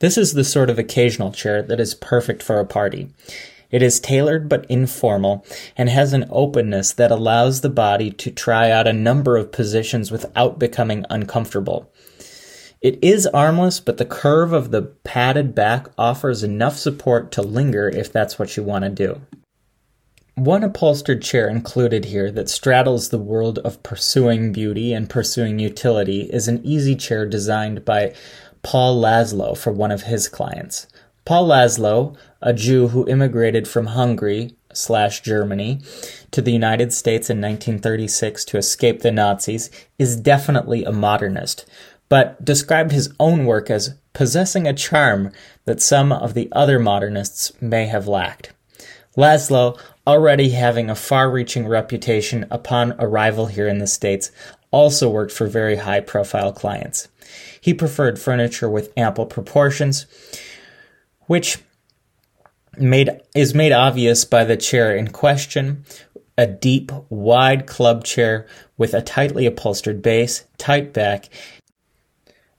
This 0.00 0.18
is 0.18 0.34
the 0.34 0.44
sort 0.44 0.70
of 0.70 0.78
occasional 0.78 1.32
chair 1.32 1.62
that 1.62 1.80
is 1.80 1.94
perfect 1.94 2.42
for 2.42 2.58
a 2.58 2.66
party. 2.66 3.08
It 3.74 3.82
is 3.82 3.98
tailored 3.98 4.48
but 4.48 4.66
informal 4.66 5.44
and 5.76 5.88
has 5.88 6.12
an 6.12 6.26
openness 6.30 6.92
that 6.92 7.10
allows 7.10 7.60
the 7.60 7.68
body 7.68 8.12
to 8.12 8.30
try 8.30 8.70
out 8.70 8.86
a 8.86 8.92
number 8.92 9.36
of 9.36 9.50
positions 9.50 10.12
without 10.12 10.60
becoming 10.60 11.04
uncomfortable. 11.10 11.92
It 12.80 13.00
is 13.02 13.26
armless, 13.26 13.80
but 13.80 13.96
the 13.96 14.04
curve 14.04 14.52
of 14.52 14.70
the 14.70 14.82
padded 14.82 15.56
back 15.56 15.88
offers 15.98 16.44
enough 16.44 16.76
support 16.76 17.32
to 17.32 17.42
linger 17.42 17.88
if 17.88 18.12
that's 18.12 18.38
what 18.38 18.56
you 18.56 18.62
want 18.62 18.84
to 18.84 18.90
do. 18.90 19.20
One 20.36 20.62
upholstered 20.62 21.20
chair 21.20 21.48
included 21.48 22.04
here 22.04 22.30
that 22.30 22.48
straddles 22.48 23.08
the 23.08 23.18
world 23.18 23.58
of 23.58 23.82
pursuing 23.82 24.52
beauty 24.52 24.92
and 24.92 25.10
pursuing 25.10 25.58
utility 25.58 26.30
is 26.32 26.46
an 26.46 26.60
easy 26.64 26.94
chair 26.94 27.26
designed 27.26 27.84
by 27.84 28.14
Paul 28.62 29.02
Laszlo 29.02 29.58
for 29.58 29.72
one 29.72 29.90
of 29.90 30.02
his 30.02 30.28
clients. 30.28 30.86
Paul 31.24 31.48
Laszlo, 31.48 32.14
a 32.44 32.52
Jew 32.52 32.88
who 32.88 33.08
immigrated 33.08 33.66
from 33.66 33.86
Hungary 33.86 34.54
slash 34.72 35.22
Germany 35.22 35.80
to 36.30 36.42
the 36.42 36.52
United 36.52 36.92
States 36.92 37.30
in 37.30 37.38
1936 37.38 38.44
to 38.44 38.58
escape 38.58 39.00
the 39.00 39.10
Nazis, 39.10 39.70
is 39.98 40.16
definitely 40.16 40.84
a 40.84 40.92
modernist, 40.92 41.64
but 42.08 42.44
described 42.44 42.92
his 42.92 43.12
own 43.18 43.46
work 43.46 43.70
as 43.70 43.96
possessing 44.12 44.66
a 44.66 44.74
charm 44.74 45.32
that 45.64 45.80
some 45.80 46.12
of 46.12 46.34
the 46.34 46.48
other 46.52 46.78
modernists 46.78 47.50
may 47.60 47.86
have 47.86 48.06
lacked. 48.06 48.52
Laszlo, 49.16 49.80
already 50.06 50.50
having 50.50 50.90
a 50.90 50.94
far 50.94 51.30
reaching 51.30 51.66
reputation 51.66 52.46
upon 52.50 52.92
arrival 52.98 53.46
here 53.46 53.68
in 53.68 53.78
the 53.78 53.86
States, 53.86 54.30
also 54.70 55.08
worked 55.08 55.32
for 55.32 55.46
very 55.46 55.76
high 55.76 56.00
profile 56.00 56.52
clients. 56.52 57.08
He 57.60 57.72
preferred 57.72 58.18
furniture 58.18 58.68
with 58.68 58.92
ample 58.96 59.24
proportions, 59.24 60.04
which 61.26 61.58
made 62.78 63.10
is 63.34 63.54
made 63.54 63.72
obvious 63.72 64.24
by 64.24 64.44
the 64.44 64.56
chair 64.56 64.96
in 64.96 65.08
question, 65.08 65.84
a 66.36 66.46
deep, 66.46 66.90
wide 67.08 67.66
club 67.66 68.04
chair 68.04 68.46
with 68.76 68.94
a 68.94 69.02
tightly 69.02 69.46
upholstered 69.46 70.02
base, 70.02 70.44
tight 70.58 70.92
back, 70.92 71.28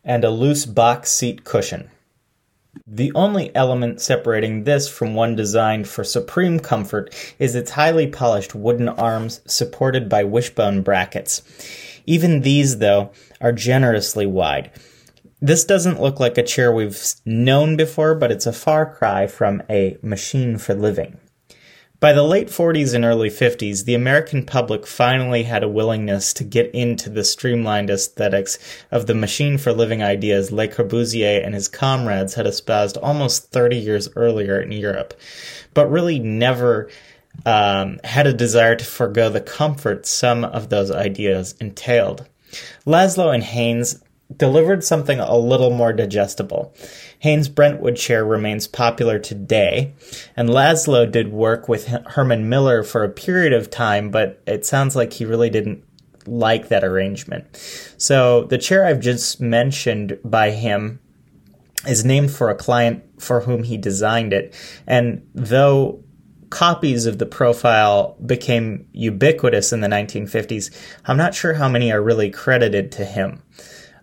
and 0.03 0.23
a 0.23 0.29
loose 0.29 0.65
box 0.65 1.11
seat 1.11 1.43
cushion. 1.43 1.89
The 2.87 3.11
only 3.15 3.55
element 3.55 4.01
separating 4.01 4.63
this 4.63 4.87
from 4.87 5.15
one 5.15 5.35
designed 5.35 5.87
for 5.87 6.03
supreme 6.03 6.59
comfort 6.59 7.15
is 7.39 7.55
its 7.55 7.71
highly 7.71 8.07
polished 8.07 8.53
wooden 8.53 8.89
arms 8.89 9.41
supported 9.45 10.07
by 10.07 10.23
wishbone 10.23 10.81
brackets. 10.81 11.41
Even 12.05 12.41
these, 12.41 12.77
though, 12.77 13.11
are 13.41 13.51
generously 13.51 14.25
wide, 14.25 14.71
this 15.41 15.65
doesn't 15.65 16.01
look 16.01 16.19
like 16.19 16.37
a 16.37 16.43
chair 16.43 16.71
we've 16.71 17.01
known 17.25 17.75
before, 17.75 18.15
but 18.15 18.31
it's 18.31 18.45
a 18.45 18.53
far 18.53 18.85
cry 18.85 19.27
from 19.27 19.61
a 19.69 19.97
machine 20.01 20.57
for 20.57 20.73
living. 20.73 21.17
By 21.99 22.13
the 22.13 22.23
late 22.23 22.49
40s 22.49 22.93
and 22.93 23.05
early 23.05 23.29
50s, 23.29 23.85
the 23.85 23.95
American 23.95 24.45
public 24.45 24.85
finally 24.85 25.43
had 25.43 25.63
a 25.63 25.69
willingness 25.69 26.33
to 26.33 26.43
get 26.43 26.69
into 26.71 27.09
the 27.09 27.23
streamlined 27.23 27.89
aesthetics 27.89 28.59
of 28.91 29.07
the 29.07 29.15
machine 29.15 29.57
for 29.57 29.71
living 29.71 30.03
ideas 30.03 30.51
Le 30.51 30.67
Corbusier 30.67 31.43
and 31.43 31.55
his 31.55 31.67
comrades 31.67 32.35
had 32.35 32.45
espoused 32.45 32.97
almost 32.97 33.51
30 33.51 33.77
years 33.77 34.09
earlier 34.15 34.61
in 34.61 34.71
Europe, 34.71 35.13
but 35.73 35.89
really 35.89 36.19
never 36.19 36.89
um, 37.45 37.99
had 38.03 38.27
a 38.27 38.33
desire 38.33 38.75
to 38.75 38.85
forego 38.85 39.29
the 39.29 39.41
comfort 39.41 40.05
some 40.05 40.43
of 40.43 40.69
those 40.69 40.91
ideas 40.91 41.55
entailed. 41.59 42.27
Laszlo 42.85 43.33
and 43.33 43.43
Haines 43.43 44.01
delivered 44.35 44.83
something 44.83 45.19
a 45.19 45.37
little 45.37 45.69
more 45.69 45.93
digestible. 45.93 46.73
Haines' 47.19 47.49
Brentwood 47.49 47.95
chair 47.95 48.25
remains 48.25 48.67
popular 48.67 49.19
today, 49.19 49.93
and 50.35 50.49
Laszlo 50.49 51.09
did 51.09 51.31
work 51.31 51.69
with 51.69 51.87
Herman 51.87 52.49
Miller 52.49 52.83
for 52.83 53.03
a 53.03 53.09
period 53.09 53.53
of 53.53 53.69
time, 53.69 54.09
but 54.09 54.41
it 54.47 54.65
sounds 54.65 54.95
like 54.95 55.13
he 55.13 55.25
really 55.25 55.49
didn't 55.49 55.83
like 56.25 56.69
that 56.69 56.83
arrangement. 56.83 57.45
So 57.97 58.45
the 58.45 58.57
chair 58.57 58.85
I've 58.85 58.99
just 58.99 59.39
mentioned 59.39 60.17
by 60.23 60.51
him 60.51 60.99
is 61.87 62.03
named 62.03 62.31
for 62.31 62.49
a 62.49 62.55
client 62.55 63.03
for 63.21 63.41
whom 63.41 63.63
he 63.63 63.77
designed 63.77 64.33
it, 64.33 64.55
and 64.87 65.27
though 65.33 66.03
copies 66.49 67.05
of 67.05 67.17
the 67.17 67.25
profile 67.25 68.15
became 68.25 68.87
ubiquitous 68.91 69.73
in 69.73 69.81
the 69.81 69.87
1950s, 69.87 70.71
I'm 71.05 71.17
not 71.17 71.35
sure 71.35 71.53
how 71.53 71.67
many 71.67 71.91
are 71.91 72.01
really 72.01 72.29
credited 72.29 72.91
to 72.93 73.05
him. 73.05 73.43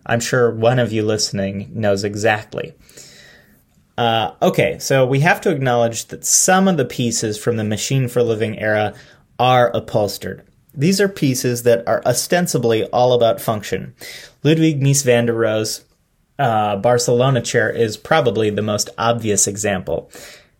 I'm 0.05 0.19
sure 0.19 0.51
one 0.51 0.79
of 0.79 0.91
you 0.91 1.03
listening 1.03 1.69
knows 1.73 2.03
exactly. 2.03 2.73
Uh, 3.97 4.31
okay, 4.41 4.79
so 4.79 5.05
we 5.05 5.19
have 5.19 5.39
to 5.41 5.51
acknowledge 5.51 6.05
that 6.07 6.25
some 6.25 6.67
of 6.67 6.77
the 6.77 6.85
pieces 6.85 7.37
from 7.37 7.57
the 7.57 7.63
Machine 7.63 8.07
for 8.07 8.23
Living 8.23 8.59
era 8.59 8.93
are 9.39 9.69
upholstered. 9.75 10.43
These 10.73 10.99
are 10.99 11.07
pieces 11.07 11.63
that 11.63 11.87
are 11.87 12.01
ostensibly 12.05 12.85
all 12.85 13.13
about 13.13 13.39
function. 13.39 13.93
Ludwig 14.43 14.81
Mies 14.81 15.03
van 15.03 15.27
der 15.27 15.33
Rohe's 15.33 15.85
uh, 16.39 16.77
Barcelona 16.77 17.41
chair 17.41 17.69
is 17.69 17.95
probably 17.95 18.49
the 18.49 18.63
most 18.63 18.89
obvious 18.97 19.47
example. 19.47 20.09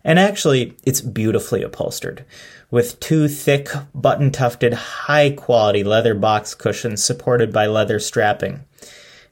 And 0.04 0.20
actually, 0.20 0.76
it's 0.84 1.02
beautifully 1.02 1.64
upholstered, 1.64 2.26
with 2.70 3.00
two 3.00 3.28
thick, 3.28 3.70
button 3.96 4.32
tufted, 4.32 4.74
high 4.74 5.32
quality 5.32 5.84
leather 5.84 6.14
box 6.14 6.54
cushions 6.54 7.04
supported 7.04 7.52
by 7.52 7.66
leather 7.66 8.00
strapping. 8.00 8.66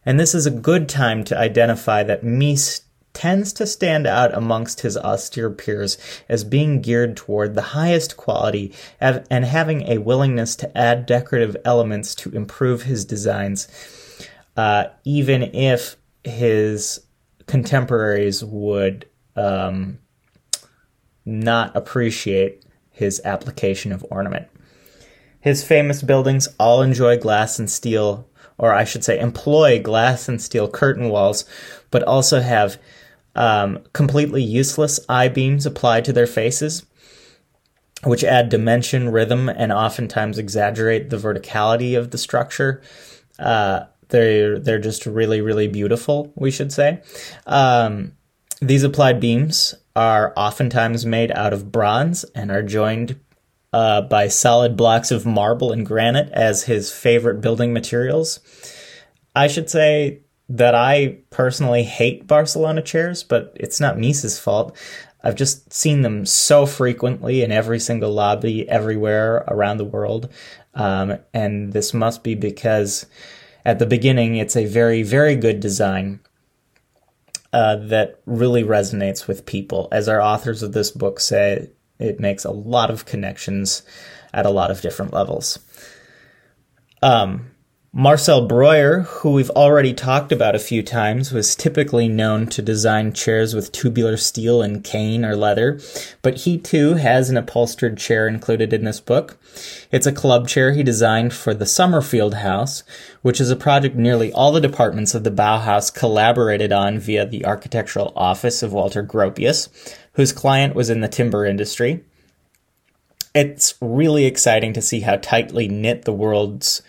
And 0.06 0.20
this 0.20 0.34
is 0.34 0.46
a 0.46 0.52
good 0.52 0.90
time 0.90 1.24
to 1.26 1.38
identify 1.38 2.04
that 2.04 2.24
Mies 2.24 2.82
tends 3.14 3.52
to 3.54 3.68
stand 3.68 4.08
out 4.08 4.34
amongst 4.34 4.82
his 4.82 4.98
austere 4.98 5.50
peers 5.50 5.98
as 6.30 6.44
being 6.44 6.82
geared 6.82 7.18
toward 7.18 7.54
the 7.54 7.62
highest 7.62 8.18
quality 8.18 8.74
and 9.00 9.46
having 9.46 9.84
a 9.84 9.98
willingness 9.98 10.56
to 10.56 10.78
add 10.78 11.06
decorative 11.06 11.58
elements 11.66 12.16
to 12.16 12.32
improve 12.32 12.84
his 12.84 13.04
designs, 13.04 13.68
uh, 14.56 14.86
even 15.04 15.44
if 15.54 15.98
his 16.24 17.02
contemporaries 17.48 18.44
would 18.46 19.06
um, 19.36 20.00
not 21.26 21.76
appreciate 21.76 22.64
his 22.92 23.22
application 23.26 23.92
of 23.92 24.06
ornament. 24.10 24.48
His 25.42 25.64
famous 25.64 26.02
buildings 26.02 26.48
all 26.60 26.82
enjoy 26.82 27.18
glass 27.18 27.60
and 27.60 27.70
steel 27.70 28.30
or 28.62 28.74
I 28.74 28.86
should 28.86 29.04
say, 29.04 29.20
employ 29.20 29.82
glass 29.82 30.30
and 30.30 30.40
steel 30.40 30.70
curtain 30.70 31.10
walls, 31.10 31.46
but 31.90 32.04
also 32.04 32.40
have 32.40 32.78
um, 33.36 33.80
completely 33.92 34.44
useless 34.44 35.00
I 35.10 35.30
beams 35.30 35.66
applied 35.66 36.06
to 36.06 36.14
their 36.14 36.28
faces. 36.28 36.86
which 38.04 38.24
add 38.24 38.50
dimension, 38.50 39.10
rhythm, 39.10 39.50
and 39.50 39.72
oftentimes 39.72 40.38
exaggerate 40.38 41.10
the 41.10 41.18
verticality 41.18 41.98
of 41.98 42.12
the 42.12 42.18
structure. 42.18 42.82
Uh, 43.38 43.86
they're 44.10 44.60
they're 44.60 44.80
just 44.80 45.06
really 45.06 45.42
really 45.42 45.68
beautiful. 45.68 46.32
We 46.36 46.52
should 46.52 46.74
say. 46.74 47.02
Um, 47.46 48.14
these 48.62 48.84
applied 48.84 49.20
beams 49.20 49.76
are 49.96 50.34
oftentimes 50.36 51.06
made 51.06 51.32
out 51.32 51.54
of 51.54 51.72
bronze 51.72 52.24
and 52.36 52.52
are 52.52 52.64
joined 52.64 53.20
uh, 53.74 54.02
by 54.02 54.28
solid 54.28 54.76
blocks 54.76 55.12
of 55.12 55.26
marble 55.26 55.72
and 55.72 55.86
granite 55.86 56.30
as 56.34 56.64
his 56.64 56.92
favorite 56.92 57.42
building 57.42 57.74
materials. 57.74 58.40
I 59.36 59.48
should 59.48 59.70
say 59.70 60.22
that 60.50 60.76
I 60.76 61.20
personally 61.30 61.84
hate 61.84 62.28
Barcelona 62.28 62.82
chairs, 62.82 63.24
but 63.24 63.56
it's 63.56 63.80
not 63.80 63.98
Mies's 63.98 64.38
fault. 64.38 64.76
I've 65.24 65.36
just 65.36 65.72
seen 65.72 66.02
them 66.02 66.26
so 66.26 66.66
frequently 66.66 67.44
in 67.44 67.52
every 67.52 67.80
single 67.80 68.12
lobby 68.12 68.68
everywhere 68.68 69.46
around 69.48 69.78
the 69.78 69.86
world. 69.86 70.30
Um, 70.74 71.20
and 71.34 71.74
this 71.74 71.94
must 71.94 72.24
be 72.24 72.36
because 72.36 73.06
at 73.64 73.80
the 73.80 73.86
beginning 73.86 74.36
it's 74.36 74.56
a 74.56 74.66
very, 74.66 75.04
very 75.04 75.36
good 75.36 75.60
design 75.60 76.20
uh, 77.54 77.76
that 77.78 78.20
really 78.26 78.64
resonates 78.64 79.28
with 79.28 79.46
people. 79.46 79.88
As 79.92 80.10
our 80.10 80.22
authors 80.22 80.64
of 80.64 80.74
this 80.74 80.92
book 80.92 81.20
say, 81.20 81.70
it 82.02 82.20
makes 82.20 82.46
a 82.46 82.52
lot 82.52 82.90
of 82.90 83.06
connections 83.06 83.84
at 84.34 84.46
a 84.46 84.50
lot 84.50 84.72
of 84.72 84.82
different 84.82 85.14
levels. 85.14 85.60
Um, 87.02 87.52
Marcel 87.94 88.48
Breuer, 88.48 89.02
who 89.02 89.32
we've 89.32 89.50
already 89.50 89.94
talked 89.94 90.32
about 90.32 90.56
a 90.56 90.60
few 90.60 90.82
times, 90.82 91.34
was 91.34 91.58
typically 91.58 92.08
known 92.08 92.48
to 92.48 92.62
design 92.62 93.12
chairs 93.12 93.54
with 93.54 93.74
tubular 93.74 94.16
steel 94.16 94.62
and 94.62 94.82
cane 94.82 95.26
or 95.26 95.36
leather, 95.36 95.78
but 96.22 96.38
he 96.38 96.58
too 96.58 96.94
has 96.94 97.30
an 97.30 97.36
upholstered 97.36 97.98
chair 97.98 98.30
included 98.30 98.72
in 98.72 98.86
this 98.86 99.02
book. 99.02 99.38
It's 99.92 100.08
a 100.08 100.14
club 100.14 100.48
chair 100.48 100.72
he 100.72 100.84
designed 100.84 101.34
for 101.34 101.54
the 101.54 101.66
Sommerfeld 101.66 102.36
House, 102.36 102.84
which 103.24 103.42
is 103.42 103.52
a 103.52 103.58
project 103.58 103.98
nearly 103.98 104.32
all 104.32 104.54
the 104.54 104.62
departments 104.62 105.14
of 105.14 105.26
the 105.26 105.30
Bauhaus 105.30 105.94
collaborated 105.94 106.72
on 106.72 106.98
via 106.98 107.26
the 107.26 107.46
architectural 107.46 108.14
office 108.16 108.64
of 108.64 108.72
Walter 108.72 109.04
Gropius, 109.04 109.68
whose 110.14 110.34
client 110.34 110.76
was 110.76 110.90
in 110.90 111.02
the 111.02 111.08
timber 111.08 111.46
industry. 111.46 112.04
It's 113.34 113.76
really 113.80 114.26
exciting 114.26 114.74
to 114.74 114.82
see 114.82 115.02
how 115.02 115.18
tightly 115.18 115.68
knit 115.68 116.04
the 116.04 116.14
world's 116.14 116.82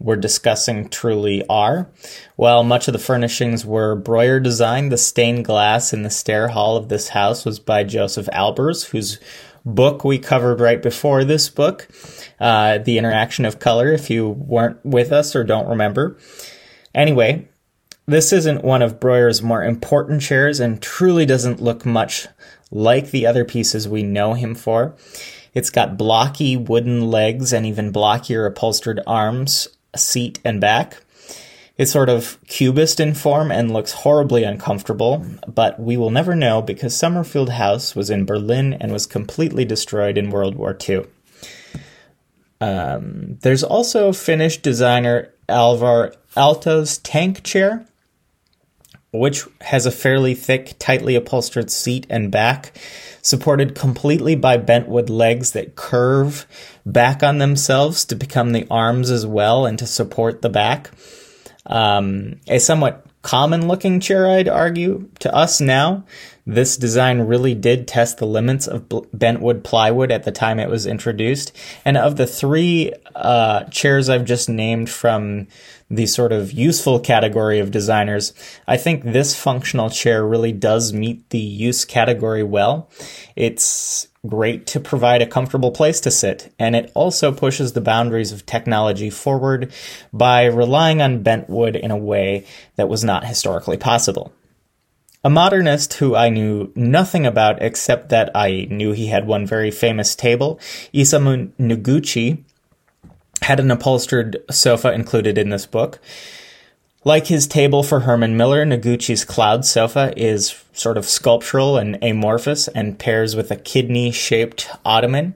we're 0.00 0.16
discussing 0.16 0.88
truly 0.88 1.44
are. 1.48 1.88
While 2.36 2.62
much 2.62 2.86
of 2.86 2.92
the 2.92 2.98
furnishings 2.98 3.66
were 3.66 3.96
Breuer 3.96 4.38
designed, 4.38 4.92
the 4.92 4.98
stained 4.98 5.44
glass 5.44 5.92
in 5.92 6.02
the 6.02 6.10
stair 6.10 6.48
hall 6.48 6.76
of 6.76 6.88
this 6.88 7.08
house 7.08 7.44
was 7.44 7.58
by 7.58 7.82
Josef 7.82 8.26
Albers, 8.26 8.90
whose 8.90 9.18
book 9.64 10.04
we 10.04 10.18
covered 10.18 10.60
right 10.60 10.80
before 10.80 11.24
this 11.24 11.48
book, 11.48 11.88
uh, 12.38 12.78
The 12.78 12.96
Interaction 12.96 13.44
of 13.44 13.58
Color, 13.58 13.92
if 13.92 14.08
you 14.08 14.28
weren't 14.28 14.84
with 14.84 15.10
us 15.10 15.34
or 15.34 15.42
don't 15.42 15.68
remember. 15.68 16.16
Anyway, 16.94 17.48
this 18.06 18.32
isn't 18.32 18.64
one 18.64 18.82
of 18.82 19.00
Breuer's 19.00 19.42
more 19.42 19.64
important 19.64 20.22
chairs 20.22 20.60
and 20.60 20.80
truly 20.80 21.26
doesn't 21.26 21.60
look 21.60 21.84
much 21.84 22.28
like 22.70 23.10
the 23.10 23.26
other 23.26 23.44
pieces 23.44 23.88
we 23.88 24.02
know 24.02 24.34
him 24.34 24.54
for. 24.54 24.94
It's 25.54 25.70
got 25.70 25.96
blocky 25.96 26.56
wooden 26.56 27.10
legs 27.10 27.52
and 27.52 27.66
even 27.66 27.92
blockier 27.92 28.46
upholstered 28.46 29.00
arms 29.06 29.68
seat 29.96 30.38
and 30.44 30.60
back. 30.60 31.02
It's 31.76 31.92
sort 31.92 32.08
of 32.08 32.38
cubist 32.48 32.98
in 32.98 33.14
form 33.14 33.52
and 33.52 33.72
looks 33.72 33.92
horribly 33.92 34.42
uncomfortable, 34.42 35.24
but 35.46 35.78
we 35.78 35.96
will 35.96 36.10
never 36.10 36.34
know 36.34 36.60
because 36.60 36.92
Sommerfeld 36.92 37.50
House 37.50 37.94
was 37.94 38.10
in 38.10 38.24
Berlin 38.24 38.72
and 38.74 38.92
was 38.92 39.06
completely 39.06 39.64
destroyed 39.64 40.18
in 40.18 40.30
World 40.30 40.56
War 40.56 40.76
II. 40.88 41.04
Um, 42.60 43.38
there's 43.42 43.62
also 43.62 44.12
Finnish 44.12 44.58
designer 44.58 45.32
Alvar 45.48 46.14
Aalto's 46.36 46.98
tank 46.98 47.44
chair, 47.44 47.86
which 49.10 49.44
has 49.62 49.86
a 49.86 49.90
fairly 49.90 50.34
thick, 50.34 50.74
tightly 50.78 51.14
upholstered 51.14 51.70
seat 51.70 52.06
and 52.10 52.30
back, 52.30 52.78
supported 53.22 53.74
completely 53.74 54.34
by 54.34 54.56
bentwood 54.56 55.08
legs 55.08 55.52
that 55.52 55.76
curve 55.76 56.46
back 56.84 57.22
on 57.22 57.38
themselves 57.38 58.04
to 58.04 58.14
become 58.14 58.52
the 58.52 58.66
arms 58.70 59.10
as 59.10 59.26
well 59.26 59.66
and 59.66 59.78
to 59.78 59.86
support 59.86 60.42
the 60.42 60.50
back. 60.50 60.90
Um, 61.66 62.40
a 62.46 62.58
somewhat 62.58 63.07
common 63.22 63.68
looking 63.68 64.00
chair, 64.00 64.28
I'd 64.28 64.48
argue, 64.48 65.08
to 65.20 65.34
us 65.34 65.60
now. 65.60 66.04
This 66.46 66.78
design 66.78 67.20
really 67.20 67.54
did 67.54 67.86
test 67.86 68.18
the 68.18 68.26
limits 68.26 68.66
of 68.66 68.88
bentwood 69.12 69.64
plywood 69.64 70.10
at 70.10 70.24
the 70.24 70.32
time 70.32 70.58
it 70.58 70.70
was 70.70 70.86
introduced. 70.86 71.54
And 71.84 71.98
of 71.98 72.16
the 72.16 72.26
three 72.26 72.94
uh, 73.14 73.64
chairs 73.64 74.08
I've 74.08 74.24
just 74.24 74.48
named 74.48 74.88
from 74.88 75.48
the 75.90 76.06
sort 76.06 76.32
of 76.32 76.52
useful 76.52 77.00
category 77.00 77.58
of 77.58 77.70
designers, 77.70 78.32
I 78.66 78.78
think 78.78 79.04
this 79.04 79.38
functional 79.38 79.90
chair 79.90 80.26
really 80.26 80.52
does 80.52 80.92
meet 80.92 81.28
the 81.30 81.38
use 81.38 81.84
category 81.84 82.42
well. 82.42 82.88
It's 83.36 84.08
great 84.28 84.66
to 84.68 84.80
provide 84.80 85.22
a 85.22 85.26
comfortable 85.26 85.70
place 85.70 86.00
to 86.00 86.10
sit, 86.10 86.52
and 86.58 86.76
it 86.76 86.92
also 86.94 87.32
pushes 87.32 87.72
the 87.72 87.80
boundaries 87.80 88.32
of 88.32 88.46
technology 88.46 89.10
forward 89.10 89.72
by 90.12 90.44
relying 90.44 91.02
on 91.02 91.22
bentwood 91.22 91.74
in 91.74 91.90
a 91.90 91.96
way 91.96 92.44
that 92.76 92.88
was 92.88 93.02
not 93.02 93.24
historically 93.24 93.76
possible. 93.76 94.32
A 95.24 95.30
modernist 95.30 95.94
who 95.94 96.14
I 96.14 96.28
knew 96.28 96.72
nothing 96.76 97.26
about 97.26 97.60
except 97.60 98.10
that 98.10 98.30
I 98.36 98.68
knew 98.70 98.92
he 98.92 99.08
had 99.08 99.26
one 99.26 99.46
very 99.46 99.70
famous 99.70 100.14
table, 100.14 100.60
Isamu 100.94 101.50
Noguchi, 101.58 102.44
had 103.42 103.60
an 103.60 103.70
upholstered 103.70 104.36
sofa 104.50 104.92
included 104.92 105.36
in 105.36 105.50
this 105.50 105.66
book. 105.66 105.98
Like 107.04 107.28
his 107.28 107.46
table 107.46 107.82
for 107.82 108.00
Herman 108.00 108.36
Miller, 108.36 108.64
Noguchi's 108.66 109.24
cloud 109.24 109.64
sofa 109.64 110.12
is 110.16 110.62
sort 110.72 110.98
of 110.98 111.06
sculptural 111.06 111.78
and 111.78 111.96
amorphous 112.02 112.68
and 112.68 112.98
pairs 112.98 113.36
with 113.36 113.50
a 113.50 113.56
kidney 113.56 114.10
shaped 114.10 114.68
ottoman. 114.84 115.34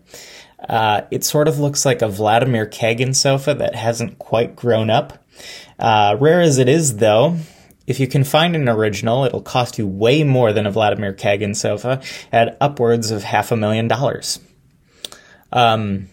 Uh, 0.68 1.03
it 1.11 1.25
sort 1.25 1.48
of 1.48 1.59
looks 1.59 1.85
like 1.85 2.03
a 2.03 2.09
Vladimir 2.09 2.66
Kagan 2.66 3.14
sofa 3.14 3.55
that 3.55 3.75
hasn't 3.75 4.18
quite 4.18 4.57
grown 4.57 4.90
up. 4.90 5.25
Uh, 5.79 6.16
rare 6.20 6.40
as 6.40 6.59
it 6.59 6.68
is, 6.68 6.96
though, 6.96 7.37
if 7.87 7.98
you 7.98 8.07
can 8.07 8.25
find 8.25 8.55
an 8.55 8.68
original, 8.68 9.25
it'll 9.25 9.42
cost 9.42 9.79
you 9.79 9.87
way 9.87 10.25
more 10.25 10.53
than 10.53 10.66
a 10.66 10.70
Vladimir 10.70 11.12
Kagan 11.12 11.57
sofa 11.57 12.01
at 12.33 12.57
upwards 12.61 13.11
of 13.11 13.25
half 13.25 13.51
a 13.51 13.57
million 13.57 13.88
dollars. 13.88 14.40
Um, 15.53 16.09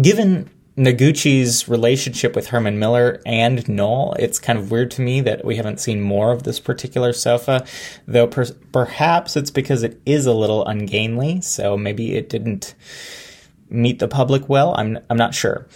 given 0.00 0.50
Noguchi's 0.76 1.68
relationship 1.68 2.36
with 2.36 2.48
Herman 2.48 2.78
Miller 2.78 3.22
and 3.24 3.66
Knoll, 3.66 4.14
it's 4.18 4.38
kind 4.38 4.58
of 4.58 4.70
weird 4.70 4.90
to 4.92 5.02
me 5.02 5.22
that 5.22 5.42
we 5.42 5.56
haven't 5.56 5.80
seen 5.80 6.02
more 6.02 6.32
of 6.32 6.42
this 6.42 6.60
particular 6.60 7.14
sofa, 7.14 7.64
though 8.06 8.26
per- 8.26 8.52
perhaps 8.72 9.36
it's 9.36 9.50
because 9.50 9.82
it 9.82 9.98
is 10.04 10.26
a 10.26 10.34
little 10.34 10.66
ungainly, 10.66 11.40
so 11.40 11.78
maybe 11.78 12.14
it 12.14 12.28
didn't 12.28 12.74
meet 13.70 14.00
the 14.00 14.08
public 14.08 14.50
well. 14.50 14.74
I'm 14.76 14.98
I'm 15.08 15.16
not 15.16 15.34
sure. 15.34 15.66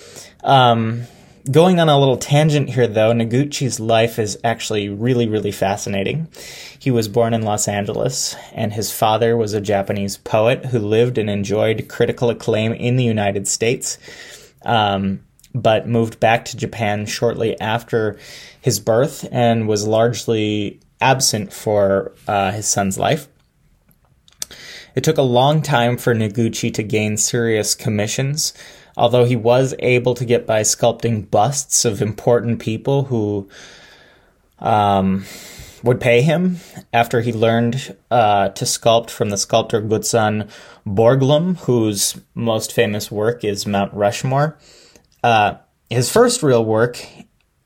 Um, 0.45 1.05
going 1.51 1.81
on 1.81 1.89
a 1.89 1.99
little 1.99 2.19
tangent 2.19 2.69
here, 2.69 2.87
though, 2.87 3.13
Noguchi's 3.13 3.81
life 3.81 4.19
is 4.19 4.39
actually 4.45 4.91
really, 4.91 5.27
really 5.27 5.51
fascinating. 5.51 6.29
He 6.79 6.91
was 6.91 7.09
born 7.09 7.33
in 7.33 7.41
Los 7.41 7.69
Angeles, 7.69 8.37
and 8.53 8.75
his 8.75 8.93
father 8.93 9.35
was 9.35 9.55
a 9.55 9.63
Japanese 9.63 10.19
poet 10.19 10.67
who 10.67 10.79
lived 10.79 11.17
and 11.17 11.31
enjoyed 11.31 11.89
critical 11.89 12.29
acclaim 12.29 12.75
in 12.75 12.97
the 12.97 13.05
United 13.05 13.49
States 13.49 13.97
um, 14.62 15.20
but 15.55 15.88
moved 15.88 16.20
back 16.20 16.44
to 16.46 16.57
Japan 16.57 17.07
shortly 17.07 17.59
after 17.61 18.18
his 18.61 18.81
birth 18.81 19.27
and 19.33 19.68
was 19.68 19.87
largely 19.87 20.81
absent 21.01 21.53
for 21.53 22.12
uh, 22.29 22.53
his 22.53 22.66
son's 22.66 22.99
life. 22.99 23.29
It 24.94 25.05
took 25.05 25.18
a 25.18 25.23
long 25.23 25.62
time 25.62 25.96
for 25.96 26.14
Noguchi 26.14 26.73
to 26.75 26.83
gain 26.83 27.16
serious 27.16 27.75
commissions, 27.75 28.53
although 28.96 29.25
he 29.25 29.37
was 29.37 29.75
able 29.79 30.14
to 30.14 30.25
get 30.25 30.46
by 30.46 30.62
sculpting 30.62 31.31
busts 31.31 31.85
of 31.85 32.03
important 32.03 32.61
people 32.61 33.05
who 33.05 33.49
um, 34.59 35.25
would 35.83 36.01
pay 36.01 36.23
him 36.23 36.59
after 36.93 37.21
he 37.21 37.33
learned 37.33 37.97
uh, 38.11 38.51
to 38.51 38.64
sculpt 38.64 39.11
from 39.11 39.31
the 39.31 39.37
sculptor 39.37 39.81
Gutzon 39.81 40.51
Borglum, 40.87 41.59
whose 41.61 42.21
most 42.35 42.73
famous 42.73 43.11
work 43.11 43.45
is 43.45 43.66
Mount 43.66 43.93
Rushmore. 43.95 44.59
Uh, 45.23 45.55
his 45.88 46.11
first 46.11 46.43
real 46.43 46.64
work 46.64 47.05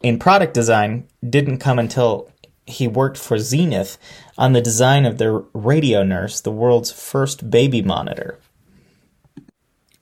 in 0.03 0.19
product 0.19 0.55
design 0.55 1.09
didn't 1.29 1.59
come 1.59 1.79
until 1.79 2.31
he 2.67 2.89
worked 2.89 3.19
for 3.19 3.39
Zenith 3.39 3.99
on 4.39 4.53
the 4.53 4.61
design 4.61 5.05
of 5.05 5.19
their 5.19 5.41
Radio 5.53 6.03
Nurse, 6.03 6.41
the 6.41 6.51
world's 6.51 6.91
first 6.91 7.51
baby 7.51 7.83
monitor. 7.83 8.39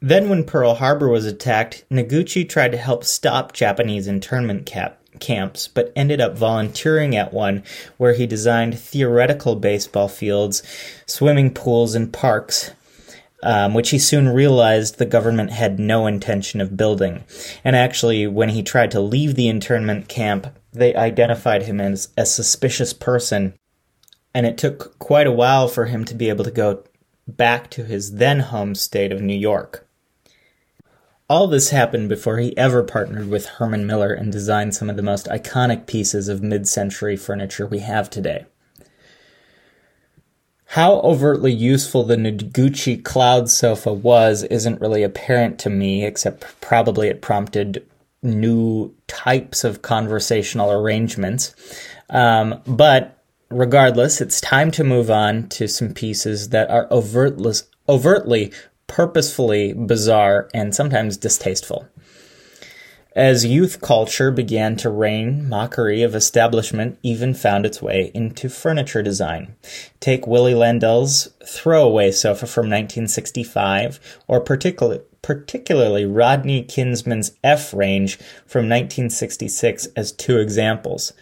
Then, 0.00 0.28
when 0.28 0.44
Pearl 0.44 0.74
Harbor 0.74 1.08
was 1.08 1.26
attacked, 1.26 1.84
Noguchi 1.90 2.48
tried 2.48 2.72
to 2.72 2.78
help 2.78 3.04
stop 3.04 3.52
Japanese 3.52 4.08
internment 4.08 4.66
cap- 4.66 5.01
camps, 5.20 5.68
but 5.68 5.92
ended 5.94 6.20
up 6.20 6.36
volunteering 6.36 7.14
at 7.16 7.32
one 7.32 7.62
where 7.96 8.14
he 8.14 8.26
designed 8.26 8.78
theoretical 8.78 9.56
baseball 9.56 10.08
fields, 10.08 10.62
swimming 11.06 11.52
pools, 11.52 11.94
and 11.94 12.12
parks 12.12 12.72
um, 13.42 13.74
which 13.74 13.90
he 13.90 13.98
soon 13.98 14.28
realized 14.28 14.98
the 14.98 15.06
government 15.06 15.50
had 15.50 15.78
no 15.78 16.06
intention 16.06 16.60
of 16.60 16.76
building. 16.76 17.24
And 17.64 17.74
actually, 17.74 18.26
when 18.26 18.50
he 18.50 18.62
tried 18.62 18.90
to 18.92 19.00
leave 19.00 19.34
the 19.34 19.48
internment 19.48 20.08
camp, 20.08 20.46
they 20.72 20.94
identified 20.94 21.62
him 21.62 21.80
as 21.80 22.08
a 22.16 22.24
suspicious 22.24 22.92
person. 22.92 23.54
And 24.32 24.46
it 24.46 24.56
took 24.56 24.98
quite 24.98 25.26
a 25.26 25.32
while 25.32 25.68
for 25.68 25.86
him 25.86 26.04
to 26.06 26.14
be 26.14 26.28
able 26.28 26.44
to 26.44 26.50
go 26.50 26.84
back 27.26 27.68
to 27.70 27.84
his 27.84 28.12
then 28.12 28.40
home 28.40 28.74
state 28.74 29.12
of 29.12 29.20
New 29.20 29.36
York. 29.36 29.86
All 31.28 31.46
this 31.46 31.70
happened 31.70 32.08
before 32.08 32.38
he 32.38 32.56
ever 32.56 32.82
partnered 32.82 33.28
with 33.28 33.46
Herman 33.46 33.86
Miller 33.86 34.12
and 34.12 34.30
designed 34.30 34.74
some 34.74 34.90
of 34.90 34.96
the 34.96 35.02
most 35.02 35.26
iconic 35.26 35.86
pieces 35.86 36.28
of 36.28 36.42
mid 36.42 36.68
century 36.68 37.16
furniture 37.16 37.66
we 37.66 37.78
have 37.78 38.10
today. 38.10 38.46
How 40.66 41.00
overtly 41.00 41.52
useful 41.52 42.02
the 42.02 42.16
Noguchi 42.16 43.02
Cloud 43.02 43.50
sofa 43.50 43.92
was 43.92 44.42
isn't 44.44 44.80
really 44.80 45.02
apparent 45.02 45.58
to 45.60 45.70
me, 45.70 46.04
except 46.04 46.46
probably 46.60 47.08
it 47.08 47.20
prompted 47.20 47.86
new 48.22 48.94
types 49.06 49.64
of 49.64 49.82
conversational 49.82 50.70
arrangements. 50.72 51.54
Um, 52.08 52.62
but 52.66 53.22
regardless, 53.50 54.20
it's 54.20 54.40
time 54.40 54.70
to 54.72 54.84
move 54.84 55.10
on 55.10 55.48
to 55.50 55.68
some 55.68 55.92
pieces 55.92 56.50
that 56.50 56.70
are 56.70 56.88
overtly 56.90 58.52
purposefully 58.92 59.72
bizarre 59.72 60.50
and 60.52 60.74
sometimes 60.74 61.16
distasteful. 61.16 61.88
As 63.16 63.44
youth 63.44 63.80
culture 63.80 64.30
began 64.30 64.76
to 64.76 64.90
reign, 64.90 65.48
mockery 65.48 66.02
of 66.02 66.14
establishment 66.14 66.98
even 67.02 67.32
found 67.32 67.64
its 67.64 67.80
way 67.80 68.10
into 68.14 68.50
furniture 68.50 69.02
design. 69.02 69.56
Take 70.00 70.26
Willie 70.26 70.52
Landels' 70.52 71.28
throwaway 71.46 72.10
sofa 72.10 72.46
from 72.46 72.66
1965, 72.66 74.18
or 74.28 74.40
particularly 74.40 75.00
particularly 75.22 76.04
Rodney 76.04 76.62
Kinsman's 76.62 77.32
F 77.44 77.72
range 77.72 78.16
from 78.44 78.68
1966 78.68 79.86
as 79.96 80.12
two 80.12 80.38
examples. 80.38 81.12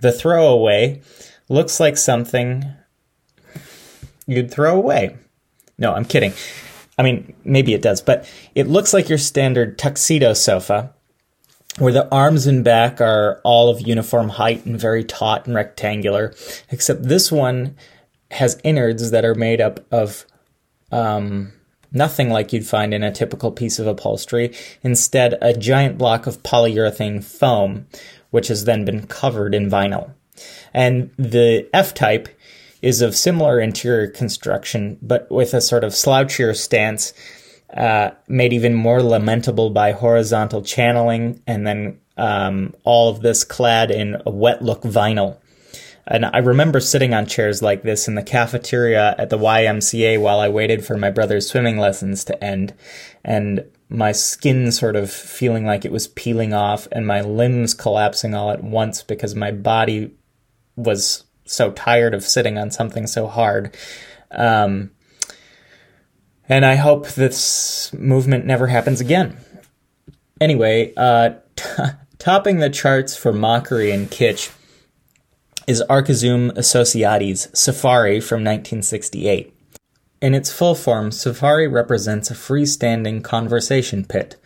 The 0.00 0.12
throwaway 0.12 1.00
looks 1.48 1.80
like 1.80 1.96
something 1.96 2.64
you'd 4.26 4.50
throw 4.50 4.76
away. 4.76 5.16
No, 5.78 5.94
I'm 5.94 6.04
kidding. 6.04 6.34
I 6.98 7.02
mean, 7.02 7.34
maybe 7.44 7.74
it 7.74 7.82
does, 7.82 8.00
but 8.00 8.28
it 8.54 8.68
looks 8.68 8.92
like 8.92 9.08
your 9.08 9.18
standard 9.18 9.78
tuxedo 9.78 10.34
sofa 10.34 10.92
where 11.78 11.92
the 11.92 12.08
arms 12.10 12.46
and 12.46 12.62
back 12.62 13.00
are 13.00 13.40
all 13.44 13.70
of 13.70 13.86
uniform 13.86 14.28
height 14.28 14.66
and 14.66 14.78
very 14.78 15.04
taut 15.04 15.46
and 15.46 15.54
rectangular, 15.54 16.34
except 16.70 17.04
this 17.04 17.32
one 17.32 17.76
has 18.30 18.60
innards 18.62 19.10
that 19.10 19.24
are 19.24 19.34
made 19.34 19.60
up 19.60 19.80
of 19.90 20.26
um, 20.90 21.52
nothing 21.92 22.28
like 22.28 22.52
you'd 22.52 22.66
find 22.66 22.92
in 22.92 23.02
a 23.02 23.12
typical 23.12 23.50
piece 23.50 23.78
of 23.78 23.86
upholstery. 23.86 24.54
Instead, 24.82 25.38
a 25.40 25.54
giant 25.54 25.96
block 25.96 26.26
of 26.26 26.42
polyurethane 26.42 27.24
foam, 27.24 27.86
which 28.30 28.48
has 28.48 28.64
then 28.64 28.84
been 28.84 29.06
covered 29.06 29.54
in 29.54 29.70
vinyl. 29.70 30.12
And 30.74 31.10
the 31.16 31.68
F 31.72 31.94
type 31.94 32.28
is 32.82 33.00
of 33.00 33.16
similar 33.16 33.60
interior 33.60 34.08
construction, 34.08 34.98
but 35.00 35.30
with 35.30 35.54
a 35.54 35.60
sort 35.60 35.84
of 35.84 35.92
slouchier 35.92 36.54
stance, 36.54 37.14
uh, 37.74 38.10
made 38.28 38.52
even 38.52 38.74
more 38.74 39.02
lamentable 39.02 39.70
by 39.70 39.92
horizontal 39.92 40.62
channeling, 40.62 41.40
and 41.46 41.66
then 41.66 41.98
um, 42.16 42.74
all 42.84 43.08
of 43.08 43.22
this 43.22 43.44
clad 43.44 43.90
in 43.90 44.20
a 44.26 44.30
wet 44.30 44.62
look 44.62 44.82
vinyl. 44.82 45.38
And 46.06 46.26
I 46.26 46.38
remember 46.38 46.80
sitting 46.80 47.14
on 47.14 47.26
chairs 47.26 47.62
like 47.62 47.84
this 47.84 48.08
in 48.08 48.16
the 48.16 48.22
cafeteria 48.22 49.14
at 49.16 49.30
the 49.30 49.38
YMCA 49.38 50.20
while 50.20 50.40
I 50.40 50.48
waited 50.48 50.84
for 50.84 50.98
my 50.98 51.10
brother's 51.10 51.48
swimming 51.48 51.78
lessons 51.78 52.24
to 52.24 52.44
end, 52.44 52.74
and 53.24 53.64
my 53.88 54.10
skin 54.10 54.72
sort 54.72 54.96
of 54.96 55.10
feeling 55.10 55.64
like 55.64 55.84
it 55.84 55.92
was 55.92 56.08
peeling 56.08 56.52
off, 56.52 56.88
and 56.90 57.06
my 57.06 57.20
limbs 57.20 57.72
collapsing 57.72 58.34
all 58.34 58.50
at 58.50 58.64
once 58.64 59.02
because 59.02 59.34
my 59.34 59.52
body 59.52 60.10
was 60.74 61.24
so 61.44 61.72
tired 61.72 62.14
of 62.14 62.24
sitting 62.24 62.58
on 62.58 62.70
something 62.70 63.06
so 63.06 63.26
hard. 63.26 63.76
Um, 64.30 64.90
and 66.48 66.64
I 66.64 66.76
hope 66.76 67.08
this 67.08 67.92
movement 67.92 68.46
never 68.46 68.66
happens 68.66 69.00
again. 69.00 69.36
Anyway, 70.40 70.92
uh, 70.96 71.30
t- 71.56 71.64
topping 72.18 72.58
the 72.58 72.70
charts 72.70 73.16
for 73.16 73.32
mockery 73.32 73.90
and 73.90 74.10
kitsch 74.10 74.50
is 75.66 75.82
Archizoom 75.88 76.56
Associates 76.56 77.48
Safari 77.58 78.20
from 78.20 78.40
1968. 78.40 79.54
In 80.20 80.34
its 80.34 80.52
full 80.52 80.74
form, 80.74 81.10
Safari 81.10 81.66
represents 81.66 82.30
a 82.30 82.34
freestanding 82.34 83.24
conversation 83.24 84.04
pit 84.04 84.36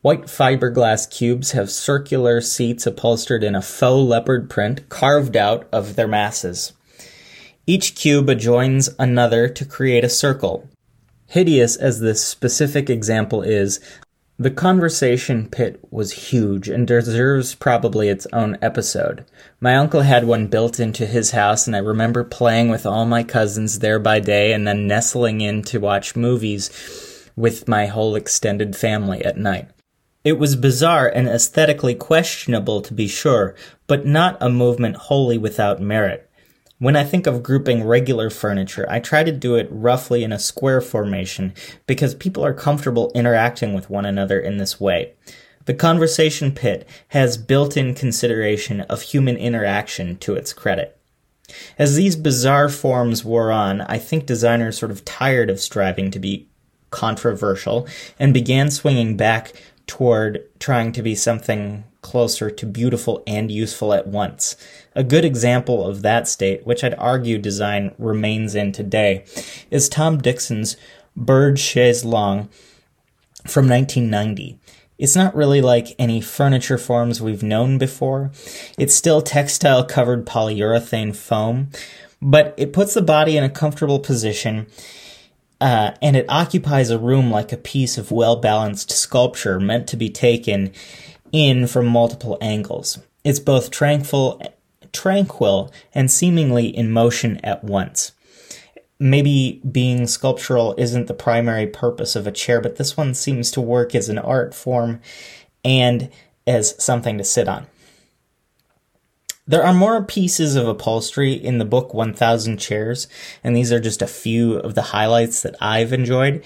White 0.00 0.26
fiberglass 0.26 1.10
cubes 1.10 1.52
have 1.52 1.72
circular 1.72 2.40
seats 2.40 2.86
upholstered 2.86 3.42
in 3.42 3.56
a 3.56 3.62
faux 3.62 4.08
leopard 4.08 4.48
print 4.48 4.88
carved 4.88 5.36
out 5.36 5.66
of 5.72 5.96
their 5.96 6.06
masses. 6.06 6.72
Each 7.66 7.96
cube 7.96 8.28
adjoins 8.28 8.90
another 8.98 9.48
to 9.48 9.64
create 9.64 10.04
a 10.04 10.08
circle. 10.08 10.68
Hideous 11.26 11.74
as 11.74 11.98
this 11.98 12.24
specific 12.24 12.88
example 12.88 13.42
is, 13.42 13.80
the 14.38 14.52
conversation 14.52 15.48
pit 15.48 15.80
was 15.90 16.30
huge 16.30 16.68
and 16.68 16.86
deserves 16.86 17.56
probably 17.56 18.08
its 18.08 18.24
own 18.32 18.56
episode. 18.62 19.24
My 19.60 19.74
uncle 19.74 20.02
had 20.02 20.24
one 20.24 20.46
built 20.46 20.78
into 20.78 21.06
his 21.06 21.32
house, 21.32 21.66
and 21.66 21.74
I 21.74 21.80
remember 21.80 22.22
playing 22.22 22.70
with 22.70 22.86
all 22.86 23.04
my 23.04 23.24
cousins 23.24 23.80
there 23.80 23.98
by 23.98 24.20
day 24.20 24.52
and 24.52 24.64
then 24.64 24.86
nestling 24.86 25.40
in 25.40 25.62
to 25.64 25.80
watch 25.80 26.14
movies 26.14 26.70
with 27.34 27.66
my 27.66 27.86
whole 27.86 28.14
extended 28.14 28.76
family 28.76 29.24
at 29.24 29.36
night. 29.36 29.68
It 30.24 30.38
was 30.38 30.56
bizarre 30.56 31.08
and 31.08 31.28
aesthetically 31.28 31.94
questionable, 31.94 32.80
to 32.82 32.92
be 32.92 33.06
sure, 33.06 33.54
but 33.86 34.04
not 34.04 34.36
a 34.40 34.48
movement 34.48 34.96
wholly 34.96 35.38
without 35.38 35.80
merit. 35.80 36.28
When 36.80 36.96
I 36.96 37.04
think 37.04 37.26
of 37.26 37.42
grouping 37.42 37.84
regular 37.84 38.30
furniture, 38.30 38.86
I 38.88 39.00
try 39.00 39.24
to 39.24 39.32
do 39.32 39.56
it 39.56 39.68
roughly 39.70 40.22
in 40.22 40.32
a 40.32 40.38
square 40.38 40.80
formation 40.80 41.54
because 41.86 42.14
people 42.14 42.44
are 42.44 42.54
comfortable 42.54 43.10
interacting 43.14 43.74
with 43.74 43.90
one 43.90 44.06
another 44.06 44.38
in 44.38 44.58
this 44.58 44.80
way. 44.80 45.14
The 45.64 45.74
conversation 45.74 46.52
pit 46.52 46.88
has 47.08 47.36
built 47.36 47.76
in 47.76 47.94
consideration 47.94 48.82
of 48.82 49.02
human 49.02 49.36
interaction 49.36 50.16
to 50.18 50.34
its 50.34 50.52
credit. 50.52 50.96
As 51.78 51.96
these 51.96 52.16
bizarre 52.16 52.68
forms 52.68 53.24
wore 53.24 53.50
on, 53.50 53.80
I 53.82 53.98
think 53.98 54.26
designers 54.26 54.78
sort 54.78 54.90
of 54.90 55.04
tired 55.04 55.50
of 55.50 55.60
striving 55.60 56.10
to 56.12 56.18
be 56.18 56.48
controversial 56.90 57.86
and 58.18 58.32
began 58.32 58.70
swinging 58.70 59.16
back 59.16 59.52
toward 59.88 60.44
trying 60.60 60.92
to 60.92 61.02
be 61.02 61.16
something 61.16 61.82
closer 62.02 62.48
to 62.50 62.66
beautiful 62.66 63.24
and 63.26 63.50
useful 63.50 63.92
at 63.92 64.06
once. 64.06 64.54
A 64.94 65.02
good 65.02 65.24
example 65.24 65.84
of 65.84 66.02
that 66.02 66.28
state, 66.28 66.64
which 66.64 66.84
I'd 66.84 66.94
argue 66.94 67.38
design 67.38 67.92
remains 67.98 68.54
in 68.54 68.70
today, 68.70 69.24
is 69.70 69.88
Tom 69.88 70.18
Dixon's 70.18 70.76
Bird 71.16 71.58
Chaise 71.58 72.04
Longue 72.04 72.48
from 73.46 73.68
1990. 73.68 74.60
It's 74.98 75.16
not 75.16 75.34
really 75.34 75.60
like 75.60 75.94
any 75.98 76.20
furniture 76.20 76.78
forms 76.78 77.20
we've 77.20 77.42
known 77.42 77.78
before. 77.78 78.30
It's 78.78 78.94
still 78.94 79.22
textile 79.22 79.84
covered 79.84 80.26
polyurethane 80.26 81.16
foam, 81.16 81.70
but 82.20 82.54
it 82.56 82.72
puts 82.72 82.94
the 82.94 83.02
body 83.02 83.36
in 83.36 83.44
a 83.44 83.50
comfortable 83.50 84.00
position 84.00 84.66
uh, 85.60 85.92
and 86.00 86.16
it 86.16 86.26
occupies 86.28 86.90
a 86.90 86.98
room 86.98 87.30
like 87.30 87.52
a 87.52 87.56
piece 87.56 87.98
of 87.98 88.10
well 88.10 88.36
balanced 88.36 88.90
sculpture 88.90 89.58
meant 89.58 89.88
to 89.88 89.96
be 89.96 90.08
taken 90.08 90.72
in 91.32 91.66
from 91.66 91.86
multiple 91.86 92.38
angles. 92.40 92.98
It's 93.24 93.40
both 93.40 93.70
tranquil, 93.70 94.40
tranquil 94.92 95.72
and 95.94 96.10
seemingly 96.10 96.68
in 96.68 96.90
motion 96.90 97.40
at 97.44 97.64
once. 97.64 98.12
Maybe 99.00 99.60
being 99.70 100.06
sculptural 100.06 100.74
isn't 100.76 101.06
the 101.06 101.14
primary 101.14 101.66
purpose 101.66 102.16
of 102.16 102.26
a 102.26 102.32
chair, 102.32 102.60
but 102.60 102.76
this 102.76 102.96
one 102.96 103.14
seems 103.14 103.50
to 103.52 103.60
work 103.60 103.94
as 103.94 104.08
an 104.08 104.18
art 104.18 104.54
form 104.54 105.00
and 105.64 106.10
as 106.46 106.82
something 106.82 107.18
to 107.18 107.24
sit 107.24 107.48
on. 107.48 107.66
There 109.48 109.64
are 109.64 109.72
more 109.72 110.04
pieces 110.04 110.56
of 110.56 110.68
upholstery 110.68 111.32
in 111.32 111.56
the 111.56 111.64
book 111.64 111.94
1000 111.94 112.58
Chairs, 112.58 113.08
and 113.42 113.56
these 113.56 113.72
are 113.72 113.80
just 113.80 114.02
a 114.02 114.06
few 114.06 114.58
of 114.58 114.74
the 114.74 114.82
highlights 114.82 115.40
that 115.40 115.56
I've 115.58 115.94
enjoyed. 115.94 116.44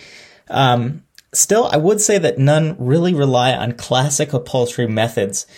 Um, 0.49 1.03
still, 1.35 1.69
I 1.73 1.79
would 1.79 2.01
say 2.01 2.19
that 2.19 2.39
none 2.39 2.77
really 2.79 3.13
rely 3.13 3.55
on 3.55 3.73
classic 3.73 4.33
upholstery 4.33 4.87
methods. 4.87 5.49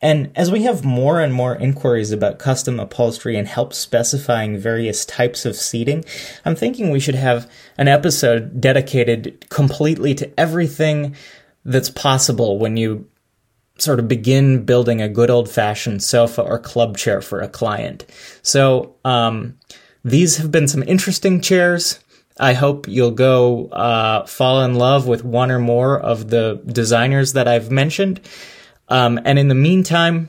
And 0.00 0.30
as 0.36 0.52
we 0.52 0.62
have 0.62 0.84
more 0.84 1.20
and 1.20 1.34
more 1.34 1.56
inquiries 1.56 2.12
about 2.12 2.38
custom 2.38 2.78
upholstery 2.78 3.36
and 3.36 3.48
help 3.48 3.74
specifying 3.74 4.56
various 4.56 5.04
types 5.04 5.44
of 5.44 5.56
seating, 5.56 6.04
I'm 6.44 6.54
thinking 6.54 6.90
we 6.90 7.00
should 7.00 7.16
have 7.16 7.50
an 7.78 7.88
episode 7.88 8.60
dedicated 8.60 9.44
completely 9.48 10.14
to 10.14 10.30
everything 10.38 11.16
that's 11.64 11.90
possible 11.90 12.58
when 12.58 12.76
you 12.76 13.08
sort 13.82 13.98
of 13.98 14.08
begin 14.08 14.64
building 14.64 15.02
a 15.02 15.08
good 15.08 15.30
old 15.30 15.50
fashioned 15.50 16.02
sofa 16.02 16.42
or 16.42 16.58
club 16.58 16.96
chair 16.96 17.20
for 17.20 17.40
a 17.40 17.48
client. 17.48 18.06
So, 18.42 18.94
um, 19.04 19.58
these 20.04 20.38
have 20.38 20.50
been 20.50 20.68
some 20.68 20.82
interesting 20.82 21.40
chairs. 21.40 22.00
I 22.40 22.54
hope 22.54 22.88
you'll 22.88 23.12
go 23.12 23.68
uh, 23.68 24.26
fall 24.26 24.62
in 24.62 24.74
love 24.74 25.06
with 25.06 25.24
one 25.24 25.50
or 25.50 25.58
more 25.58 26.00
of 26.00 26.30
the 26.30 26.60
designers 26.66 27.34
that 27.34 27.46
I've 27.46 27.70
mentioned. 27.70 28.20
Um, 28.88 29.20
and 29.24 29.38
in 29.38 29.48
the 29.48 29.54
meantime, 29.54 30.28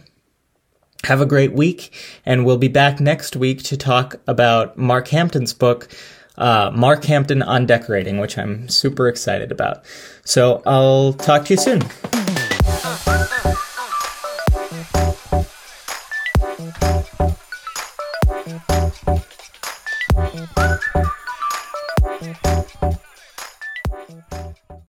have 1.06 1.22
a 1.22 1.26
great 1.26 1.54
week, 1.54 1.92
and 2.26 2.46
we'll 2.46 2.58
be 2.58 2.68
back 2.68 3.00
next 3.00 3.36
week 3.36 3.64
to 3.64 3.78
talk 3.78 4.16
about 4.28 4.78
Mark 4.78 5.10
Hampton's 5.10 5.54
book, 5.54 5.90
uh, 6.38 6.72
Mark 6.74 7.04
Hampton 7.06 7.42
on 7.42 7.66
Decorating, 7.66 8.20
which 8.20 8.38
I'm 8.38 8.70
super 8.70 9.08
excited 9.08 9.52
about. 9.52 9.84
So 10.24 10.62
I'll 10.66 11.14
talk 11.14 11.46
to 11.46 11.54
you 11.54 11.60
soon. 11.60 12.23